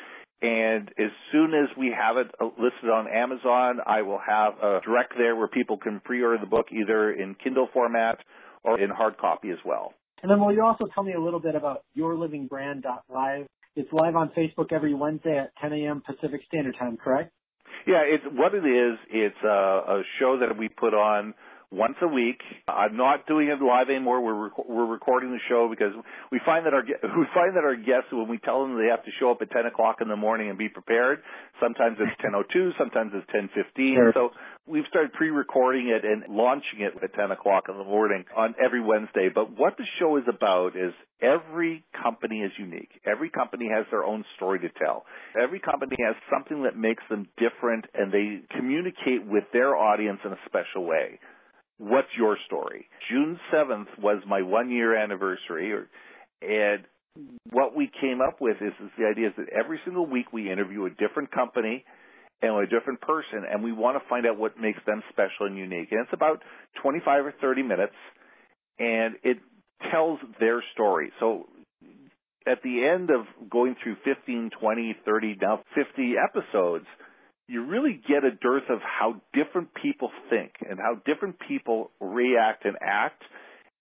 And 0.42 0.90
as 0.98 1.12
soon 1.32 1.54
as 1.54 1.68
we 1.76 1.94
have 1.96 2.16
it 2.16 2.26
listed 2.58 2.90
on 2.90 3.06
Amazon, 3.08 3.78
I 3.86 4.02
will 4.02 4.20
have 4.24 4.54
a 4.62 4.80
direct 4.84 5.14
there 5.16 5.36
where 5.36 5.48
people 5.48 5.78
can 5.78 6.00
pre-order 6.00 6.38
the 6.38 6.46
book 6.46 6.66
either 6.72 7.12
in 7.12 7.34
Kindle 7.42 7.68
format 7.72 8.18
or 8.64 8.80
in 8.80 8.90
hard 8.90 9.18
copy 9.18 9.50
as 9.50 9.58
well. 9.64 9.92
And 10.22 10.30
then 10.30 10.40
will 10.40 10.52
you 10.52 10.62
also 10.64 10.86
tell 10.92 11.04
me 11.04 11.12
a 11.12 11.20
little 11.20 11.40
bit 11.40 11.54
about 11.54 11.84
yourlivingbrand.live? 11.96 13.46
It's 13.76 13.92
live 13.92 14.16
on 14.16 14.30
Facebook 14.36 14.72
every 14.72 14.94
Wednesday 14.94 15.38
at 15.38 15.52
10 15.60 15.72
a.m. 15.72 16.02
Pacific 16.04 16.40
Standard 16.48 16.76
Time, 16.78 16.96
correct? 16.96 17.32
Yeah, 17.86 18.02
it's 18.04 18.24
what 18.32 18.54
it 18.54 18.66
is. 18.66 18.98
It's 19.10 19.42
a, 19.44 19.48
a 19.48 20.02
show 20.18 20.38
that 20.40 20.58
we 20.58 20.68
put 20.68 20.94
on 20.94 21.34
once 21.70 21.96
a 22.02 22.08
week. 22.08 22.40
I'm 22.66 22.96
not 22.96 23.26
doing 23.26 23.48
it 23.48 23.62
live 23.62 23.88
anymore. 23.90 24.20
We're 24.20 24.48
rec- 24.48 24.68
we're 24.68 24.86
recording 24.86 25.30
the 25.30 25.38
show 25.48 25.68
because 25.68 25.92
we 26.32 26.40
find 26.44 26.66
that 26.66 26.74
our 26.74 26.82
we 27.18 27.26
find 27.34 27.56
that 27.56 27.64
our 27.64 27.76
guests 27.76 28.10
when 28.10 28.28
we 28.28 28.38
tell 28.38 28.62
them 28.62 28.78
they 28.78 28.88
have 28.90 29.04
to 29.04 29.10
show 29.20 29.30
up 29.30 29.42
at 29.42 29.50
10 29.50 29.66
o'clock 29.66 29.98
in 30.00 30.08
the 30.08 30.16
morning 30.16 30.48
and 30.48 30.58
be 30.58 30.68
prepared, 30.68 31.22
sometimes 31.60 31.98
it's 32.00 32.20
10:02, 32.20 32.72
sometimes 32.78 33.12
it's 33.14 33.28
10:15. 33.30 33.94
Sure. 33.94 34.12
So 34.14 34.30
we've 34.68 34.84
started 34.88 35.12
pre-recording 35.12 35.88
it 35.88 36.04
and 36.04 36.34
launching 36.34 36.80
it 36.80 36.92
at 37.02 37.14
10 37.14 37.30
o'clock 37.30 37.64
in 37.68 37.76
the 37.76 37.84
morning 37.84 38.24
on 38.36 38.54
every 38.62 38.82
Wednesday. 38.82 39.28
But 39.34 39.56
what 39.56 39.76
the 39.76 39.84
show 39.98 40.16
is 40.16 40.24
about 40.28 40.76
is 40.76 40.92
every 41.22 41.84
company 42.02 42.40
is 42.40 42.52
unique. 42.58 42.90
Every 43.06 43.30
company 43.30 43.68
has 43.74 43.86
their 43.90 44.04
own 44.04 44.24
story 44.36 44.60
to 44.60 44.68
tell. 44.78 45.04
Every 45.40 45.60
company 45.60 45.96
has 46.06 46.16
something 46.32 46.64
that 46.64 46.76
makes 46.76 47.02
them 47.08 47.28
different 47.38 47.86
and 47.94 48.12
they 48.12 48.40
communicate 48.56 49.26
with 49.26 49.44
their 49.52 49.76
audience 49.76 50.20
in 50.24 50.32
a 50.32 50.38
special 50.46 50.84
way 50.86 51.18
what's 51.78 52.08
your 52.16 52.36
story? 52.46 52.86
June 53.08 53.38
7th 53.54 53.86
was 54.00 54.22
my 54.26 54.42
one 54.42 54.70
year 54.70 54.96
anniversary, 54.96 55.72
and 56.42 56.84
what 57.50 57.74
we 57.74 57.90
came 58.00 58.20
up 58.20 58.40
with 58.40 58.56
is, 58.60 58.72
is 58.84 58.90
the 58.98 59.06
idea 59.06 59.28
is 59.28 59.34
that 59.38 59.46
every 59.48 59.80
single 59.84 60.06
week 60.06 60.32
we 60.32 60.50
interview 60.50 60.84
a 60.84 60.90
different 60.90 61.30
company 61.32 61.84
and 62.42 62.54
a 62.54 62.66
different 62.66 63.00
person, 63.00 63.44
and 63.50 63.62
we 63.62 63.72
want 63.72 64.00
to 64.00 64.08
find 64.08 64.26
out 64.26 64.38
what 64.38 64.58
makes 64.60 64.78
them 64.86 65.02
special 65.10 65.46
and 65.46 65.56
unique. 65.58 65.88
And 65.90 66.00
it's 66.00 66.12
about 66.12 66.42
25 66.82 67.26
or 67.26 67.34
30 67.40 67.62
minutes, 67.62 67.94
and 68.78 69.16
it 69.24 69.38
tells 69.90 70.18
their 70.38 70.62
story. 70.72 71.10
So 71.20 71.46
at 72.46 72.62
the 72.62 72.84
end 72.86 73.10
of 73.10 73.26
going 73.50 73.76
through 73.82 73.96
15, 74.04 74.50
20, 74.60 74.96
30, 75.04 75.36
now 75.40 75.62
50 75.74 76.14
episodes, 76.16 76.86
you 77.48 77.64
really 77.64 78.00
get 78.06 78.24
a 78.24 78.30
dearth 78.30 78.68
of 78.68 78.78
how 78.82 79.20
different 79.32 79.68
people 79.82 80.10
think 80.30 80.52
and 80.68 80.78
how 80.78 81.00
different 81.06 81.36
people 81.48 81.90
react 82.00 82.64
and 82.64 82.76
act. 82.80 83.22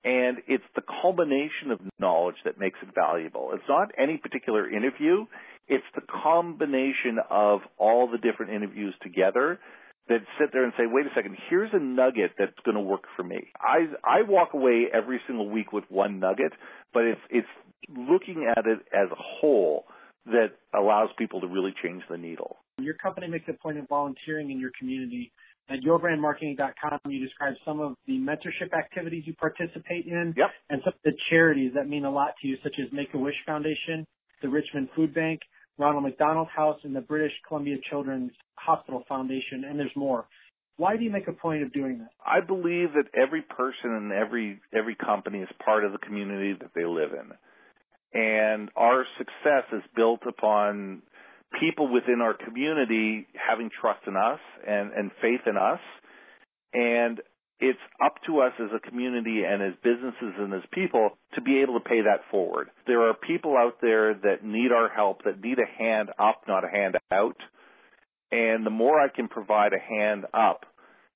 And 0.03 0.37
it's 0.47 0.63
the 0.75 0.83
culmination 1.01 1.71
of 1.71 1.79
knowledge 1.99 2.37
that 2.45 2.59
makes 2.59 2.79
it 2.81 2.89
valuable. 2.95 3.51
It's 3.53 3.67
not 3.67 3.91
any 3.97 4.17
particular 4.17 4.69
interview. 4.69 5.25
It's 5.67 5.85
the 5.95 6.01
combination 6.01 7.19
of 7.29 7.61
all 7.77 8.09
the 8.09 8.17
different 8.17 8.53
interviews 8.53 8.95
together 9.01 9.59
that 10.07 10.19
sit 10.39 10.49
there 10.53 10.63
and 10.63 10.73
say, 10.77 10.83
wait 10.87 11.05
a 11.05 11.09
second, 11.13 11.37
here's 11.49 11.69
a 11.73 11.79
nugget 11.79 12.31
that's 12.39 12.57
going 12.63 12.75
to 12.75 12.81
work 12.81 13.03
for 13.15 13.23
me. 13.23 13.47
I, 13.59 13.87
I 14.03 14.21
walk 14.21 14.53
away 14.53 14.85
every 14.93 15.19
single 15.27 15.49
week 15.49 15.73
with 15.73 15.83
one 15.89 16.19
nugget, 16.19 16.53
but 16.93 17.03
it's, 17.03 17.21
it's 17.29 17.47
looking 17.89 18.49
at 18.49 18.65
it 18.65 18.79
as 18.93 19.11
a 19.11 19.17
whole 19.17 19.85
that 20.27 20.51
allows 20.77 21.09
people 21.17 21.41
to 21.41 21.47
really 21.47 21.73
change 21.83 22.03
the 22.09 22.17
needle. 22.17 22.57
Your 22.79 22.93
company 22.93 23.27
makes 23.27 23.45
a 23.47 23.53
point 23.53 23.77
of 23.77 23.87
volunteering 23.87 24.51
in 24.51 24.59
your 24.59 24.71
community. 24.77 25.31
At 25.69 25.79
yourbrandmarketing.com, 25.81 26.99
you 27.11 27.25
describe 27.25 27.55
some 27.65 27.81
of 27.81 27.95
the 28.05 28.13
mentorship 28.13 28.71
activities 28.77 29.23
you 29.25 29.33
participate 29.33 30.05
in 30.05 30.33
yep. 30.37 30.51
and 30.69 30.81
some 30.85 30.93
of 30.93 30.99
the 31.03 31.11
charities 31.29 31.73
that 31.75 31.89
mean 31.89 32.05
a 32.05 32.11
lot 32.11 32.35
to 32.41 32.47
you, 32.47 32.55
such 32.63 32.75
as 32.79 32.87
Make-A-Wish 32.93 33.35
Foundation, 33.45 34.05
the 34.41 34.47
Richmond 34.47 34.87
Food 34.95 35.13
Bank, 35.13 35.41
Ronald 35.77 36.03
McDonald 36.03 36.47
House, 36.47 36.79
and 36.83 36.95
the 36.95 37.01
British 37.01 37.33
Columbia 37.47 37.77
Children's 37.89 38.31
Hospital 38.55 39.03
Foundation, 39.07 39.63
and 39.67 39.79
there's 39.79 39.95
more. 39.95 40.27
Why 40.77 40.95
do 40.95 41.03
you 41.03 41.09
make 41.09 41.27
a 41.27 41.33
point 41.33 41.63
of 41.63 41.73
doing 41.73 41.99
that? 41.99 42.09
I 42.25 42.45
believe 42.45 42.93
that 42.93 43.05
every 43.15 43.41
person 43.41 43.91
and 43.95 44.11
every 44.11 44.59
every 44.73 44.95
company 44.95 45.39
is 45.39 45.49
part 45.63 45.83
of 45.83 45.91
the 45.91 45.97
community 45.97 46.53
that 46.59 46.71
they 46.75 46.85
live 46.85 47.11
in. 47.13 47.31
And 48.13 48.69
our 48.75 49.05
success 49.17 49.63
is 49.73 49.81
built 49.95 50.21
upon 50.27 51.01
people 51.59 51.91
within 51.91 52.21
our 52.21 52.33
community 52.33 53.27
having 53.33 53.69
trust 53.81 54.01
in 54.07 54.15
us 54.15 54.39
and, 54.67 54.91
and 54.93 55.11
faith 55.21 55.41
in 55.45 55.57
us. 55.57 55.79
And 56.73 57.21
it's 57.59 57.79
up 58.03 58.15
to 58.27 58.41
us 58.41 58.53
as 58.59 58.69
a 58.75 58.89
community 58.89 59.41
and 59.47 59.61
as 59.63 59.73
businesses 59.83 60.33
and 60.37 60.53
as 60.53 60.61
people 60.71 61.09
to 61.33 61.41
be 61.41 61.61
able 61.61 61.79
to 61.79 61.89
pay 61.89 62.01
that 62.01 62.21
forward. 62.29 62.69
There 62.85 63.09
are 63.09 63.15
people 63.15 63.55
out 63.57 63.81
there 63.81 64.13
that 64.13 64.43
need 64.43 64.71
our 64.71 64.89
help, 64.89 65.23
that 65.23 65.41
need 65.41 65.57
a 65.57 65.65
hand 65.65 66.09
up, 66.19 66.41
not 66.47 66.63
a 66.63 66.69
hand 66.69 66.95
out. 67.11 67.37
And 68.31 68.65
the 68.65 68.71
more 68.71 68.99
I 68.99 69.07
can 69.09 69.27
provide 69.27 69.71
a 69.73 69.79
hand 69.79 70.25
up 70.33 70.65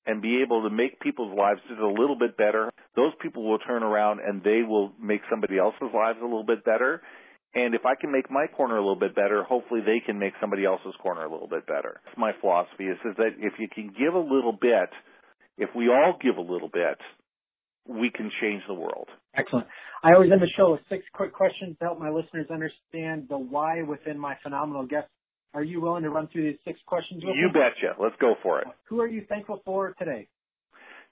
and 0.04 0.20
be 0.20 0.42
able 0.42 0.62
to 0.68 0.70
make 0.70 0.98
people's 0.98 1.36
lives 1.38 1.60
just 1.68 1.80
a 1.80 1.86
little 1.86 2.18
bit 2.18 2.36
better, 2.36 2.72
those 2.96 3.12
people 3.20 3.48
will 3.48 3.58
turn 3.60 3.84
around 3.84 4.18
and 4.20 4.42
they 4.42 4.62
will 4.66 4.92
make 5.00 5.20
somebody 5.30 5.58
else's 5.58 5.94
lives 5.94 6.18
a 6.20 6.24
little 6.24 6.44
bit 6.44 6.64
better. 6.64 7.02
And 7.54 7.74
if 7.74 7.84
I 7.84 7.94
can 8.00 8.10
make 8.10 8.30
my 8.30 8.46
corner 8.46 8.76
a 8.76 8.80
little 8.80 8.98
bit 8.98 9.14
better, 9.14 9.44
hopefully 9.44 9.80
they 9.84 10.00
can 10.04 10.18
make 10.18 10.32
somebody 10.40 10.64
else's 10.64 10.94
corner 11.00 11.24
a 11.24 11.30
little 11.30 11.48
bit 11.48 11.66
better. 11.66 12.00
My 12.16 12.32
philosophy 12.40 12.86
is 12.86 12.98
that 13.04 13.36
if 13.38 13.52
you 13.60 13.68
can 13.68 13.94
give 13.96 14.14
a 14.14 14.18
little 14.18 14.56
bit, 14.58 14.88
if 15.58 15.70
we 15.74 15.88
all 15.88 16.18
give 16.20 16.36
a 16.36 16.40
little 16.40 16.68
bit, 16.72 16.98
we 17.86 18.10
can 18.10 18.30
change 18.40 18.62
the 18.66 18.74
world. 18.74 19.08
Excellent. 19.34 19.66
I 20.02 20.14
always 20.14 20.30
end 20.32 20.40
the 20.40 20.50
show 20.56 20.72
with 20.72 20.80
six 20.88 21.04
quick 21.14 21.32
questions 21.32 21.76
to 21.78 21.84
help 21.84 21.98
my 21.98 22.10
listeners 22.10 22.46
understand 22.50 23.26
the 23.28 23.38
why 23.38 23.82
within 23.82 24.18
my 24.18 24.34
phenomenal 24.42 24.86
guest. 24.86 25.08
Are 25.54 25.62
you 25.62 25.80
willing 25.80 26.02
to 26.04 26.10
run 26.10 26.28
through 26.28 26.50
these 26.50 26.60
six 26.64 26.80
questions 26.86 27.22
with 27.24 27.34
you 27.36 27.48
me? 27.48 27.48
You 27.48 27.52
betcha. 27.52 28.00
Let's 28.00 28.16
go 28.20 28.34
for 28.42 28.60
it. 28.60 28.68
Who 28.88 29.00
are 29.00 29.06
you 29.06 29.24
thankful 29.28 29.60
for 29.64 29.94
today? 29.98 30.28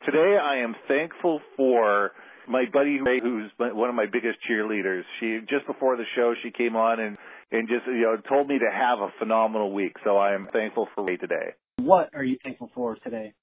Today 0.05 0.39
I 0.43 0.63
am 0.65 0.75
thankful 0.89 1.41
for 1.57 2.13
my 2.49 2.65
buddy 2.73 3.01
Ray, 3.01 3.19
who's 3.23 3.51
one 3.59 3.91
of 3.91 3.95
my 3.95 4.07
biggest 4.07 4.39
cheerleaders. 4.51 5.03
She 5.21 5.41
just 5.41 5.67
before 5.67 5.97
the 5.97 6.05
show 6.17 6.35
she 6.43 6.51
came 6.51 6.75
on 6.75 7.01
and 7.01 7.19
and 7.53 7.69
just 7.69 7.87
you 7.87 8.03
know 8.03 8.17
told 8.29 8.49
me 8.49 8.59
to 8.59 8.71
have 8.73 9.01
a 9.01 9.13
phenomenal 9.19 9.73
week. 9.73 9.97
So 10.05 10.17
I 10.17 10.35
am 10.35 10.49
thankful 10.53 10.89
for 10.95 11.05
Ray 11.05 11.19
today. 11.19 11.55
What 11.77 12.11
are 12.15 12.25
you 12.25 12.39
thankful 12.43 12.71
for 12.75 12.97
today? 12.97 13.35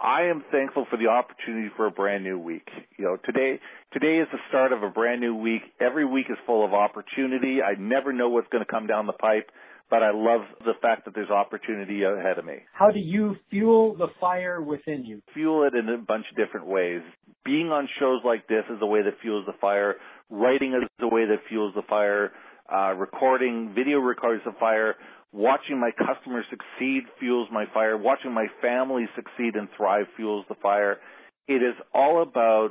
I 0.00 0.22
am 0.30 0.42
thankful 0.50 0.86
for 0.90 0.96
the 0.96 1.08
opportunity 1.08 1.68
for 1.76 1.86
a 1.86 1.90
brand 1.90 2.24
new 2.24 2.38
week. 2.38 2.68
You 2.96 3.04
know, 3.04 3.16
today 3.24 3.60
today 3.92 4.18
is 4.18 4.28
the 4.32 4.38
start 4.48 4.72
of 4.72 4.82
a 4.82 4.88
brand 4.88 5.20
new 5.20 5.34
week. 5.34 5.62
Every 5.80 6.06
week 6.06 6.26
is 6.30 6.38
full 6.46 6.64
of 6.64 6.72
opportunity. 6.72 7.58
I 7.62 7.78
never 7.78 8.12
know 8.12 8.30
what's 8.30 8.48
going 8.48 8.64
to 8.64 8.70
come 8.70 8.86
down 8.86 9.06
the 9.06 9.12
pipe 9.12 9.50
but 9.90 10.04
I 10.04 10.12
love 10.12 10.42
the 10.60 10.74
fact 10.80 11.04
that 11.04 11.14
there's 11.14 11.30
opportunity 11.30 12.04
ahead 12.04 12.38
of 12.38 12.44
me. 12.44 12.58
How 12.72 12.92
do 12.92 13.00
you 13.00 13.34
fuel 13.50 13.96
the 13.96 14.06
fire 14.20 14.62
within 14.62 15.04
you? 15.04 15.20
Fuel 15.34 15.64
it 15.64 15.74
in 15.74 15.88
a 15.88 15.98
bunch 15.98 16.26
of 16.30 16.36
different 16.36 16.66
ways. 16.68 17.02
Being 17.44 17.66
on 17.66 17.88
shows 17.98 18.20
like 18.24 18.46
this 18.46 18.62
is 18.70 18.78
a 18.80 18.86
way 18.86 19.02
that 19.02 19.14
fuels 19.20 19.44
the 19.46 19.58
fire. 19.60 19.96
Writing 20.30 20.74
is 20.80 20.88
a 21.00 21.08
way 21.08 21.26
that 21.26 21.38
fuels 21.48 21.74
the 21.74 21.82
fire. 21.82 22.30
Uh, 22.72 22.92
recording, 22.94 23.72
video 23.74 23.98
records 23.98 24.42
the 24.44 24.52
fire. 24.60 24.94
Watching 25.32 25.78
my 25.78 25.90
customers 25.92 26.44
succeed 26.50 27.04
fuels 27.18 27.48
my 27.52 27.64
fire. 27.72 27.96
Watching 27.96 28.32
my 28.32 28.46
family 28.60 29.06
succeed 29.14 29.54
and 29.54 29.68
thrive 29.76 30.06
fuels 30.16 30.44
the 30.48 30.56
fire. 30.56 30.98
It 31.46 31.62
is 31.62 31.74
all 31.94 32.22
about 32.22 32.70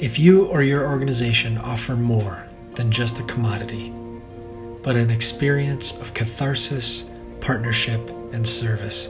If 0.00 0.18
you 0.18 0.46
or 0.46 0.62
your 0.62 0.88
organization 0.88 1.58
offer 1.58 1.96
more 1.96 2.48
than 2.78 2.92
just 2.92 3.12
a 3.16 3.26
commodity, 3.26 3.90
but 4.82 4.96
an 4.96 5.10
experience 5.10 5.92
of 6.00 6.14
catharsis, 6.14 7.04
partnership, 7.42 8.00
and 8.32 8.46
service, 8.46 9.08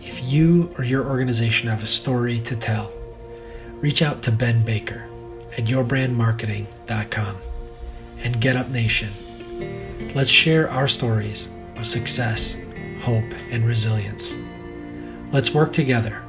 if 0.00 0.24
you 0.24 0.74
or 0.76 0.84
your 0.84 1.08
organization 1.08 1.68
have 1.68 1.78
a 1.78 1.86
story 1.86 2.42
to 2.48 2.58
tell, 2.60 2.92
reach 3.80 4.02
out 4.02 4.22
to 4.24 4.32
Ben 4.32 4.64
Baker 4.64 5.08
at 5.56 5.64
yourbrandmarketing.com 5.64 7.40
and 8.18 8.42
Get 8.42 8.56
Up 8.56 8.68
Nation. 8.68 10.12
Let's 10.14 10.30
share 10.44 10.70
our 10.70 10.88
stories 10.88 11.46
of 11.76 11.84
success, 11.84 12.54
hope, 13.04 13.30
and 13.50 13.66
resilience. 13.66 14.22
Let's 15.32 15.54
work 15.54 15.72
together 15.72 16.22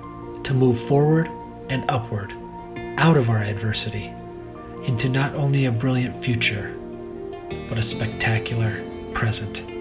to 0.46 0.54
move 0.54 0.88
forward 0.88 1.28
and 1.70 1.90
upward 1.90 2.32
out 2.98 3.18
of 3.18 3.30
our 3.30 3.42
adversity 3.42 4.14
into 4.88 5.10
not 5.10 5.34
only 5.36 5.66
a 5.66 5.72
brilliant 5.72 6.24
future, 6.24 6.76
but 7.70 7.78
a 7.78 7.84
spectacular 7.84 8.84
present. 9.16 9.75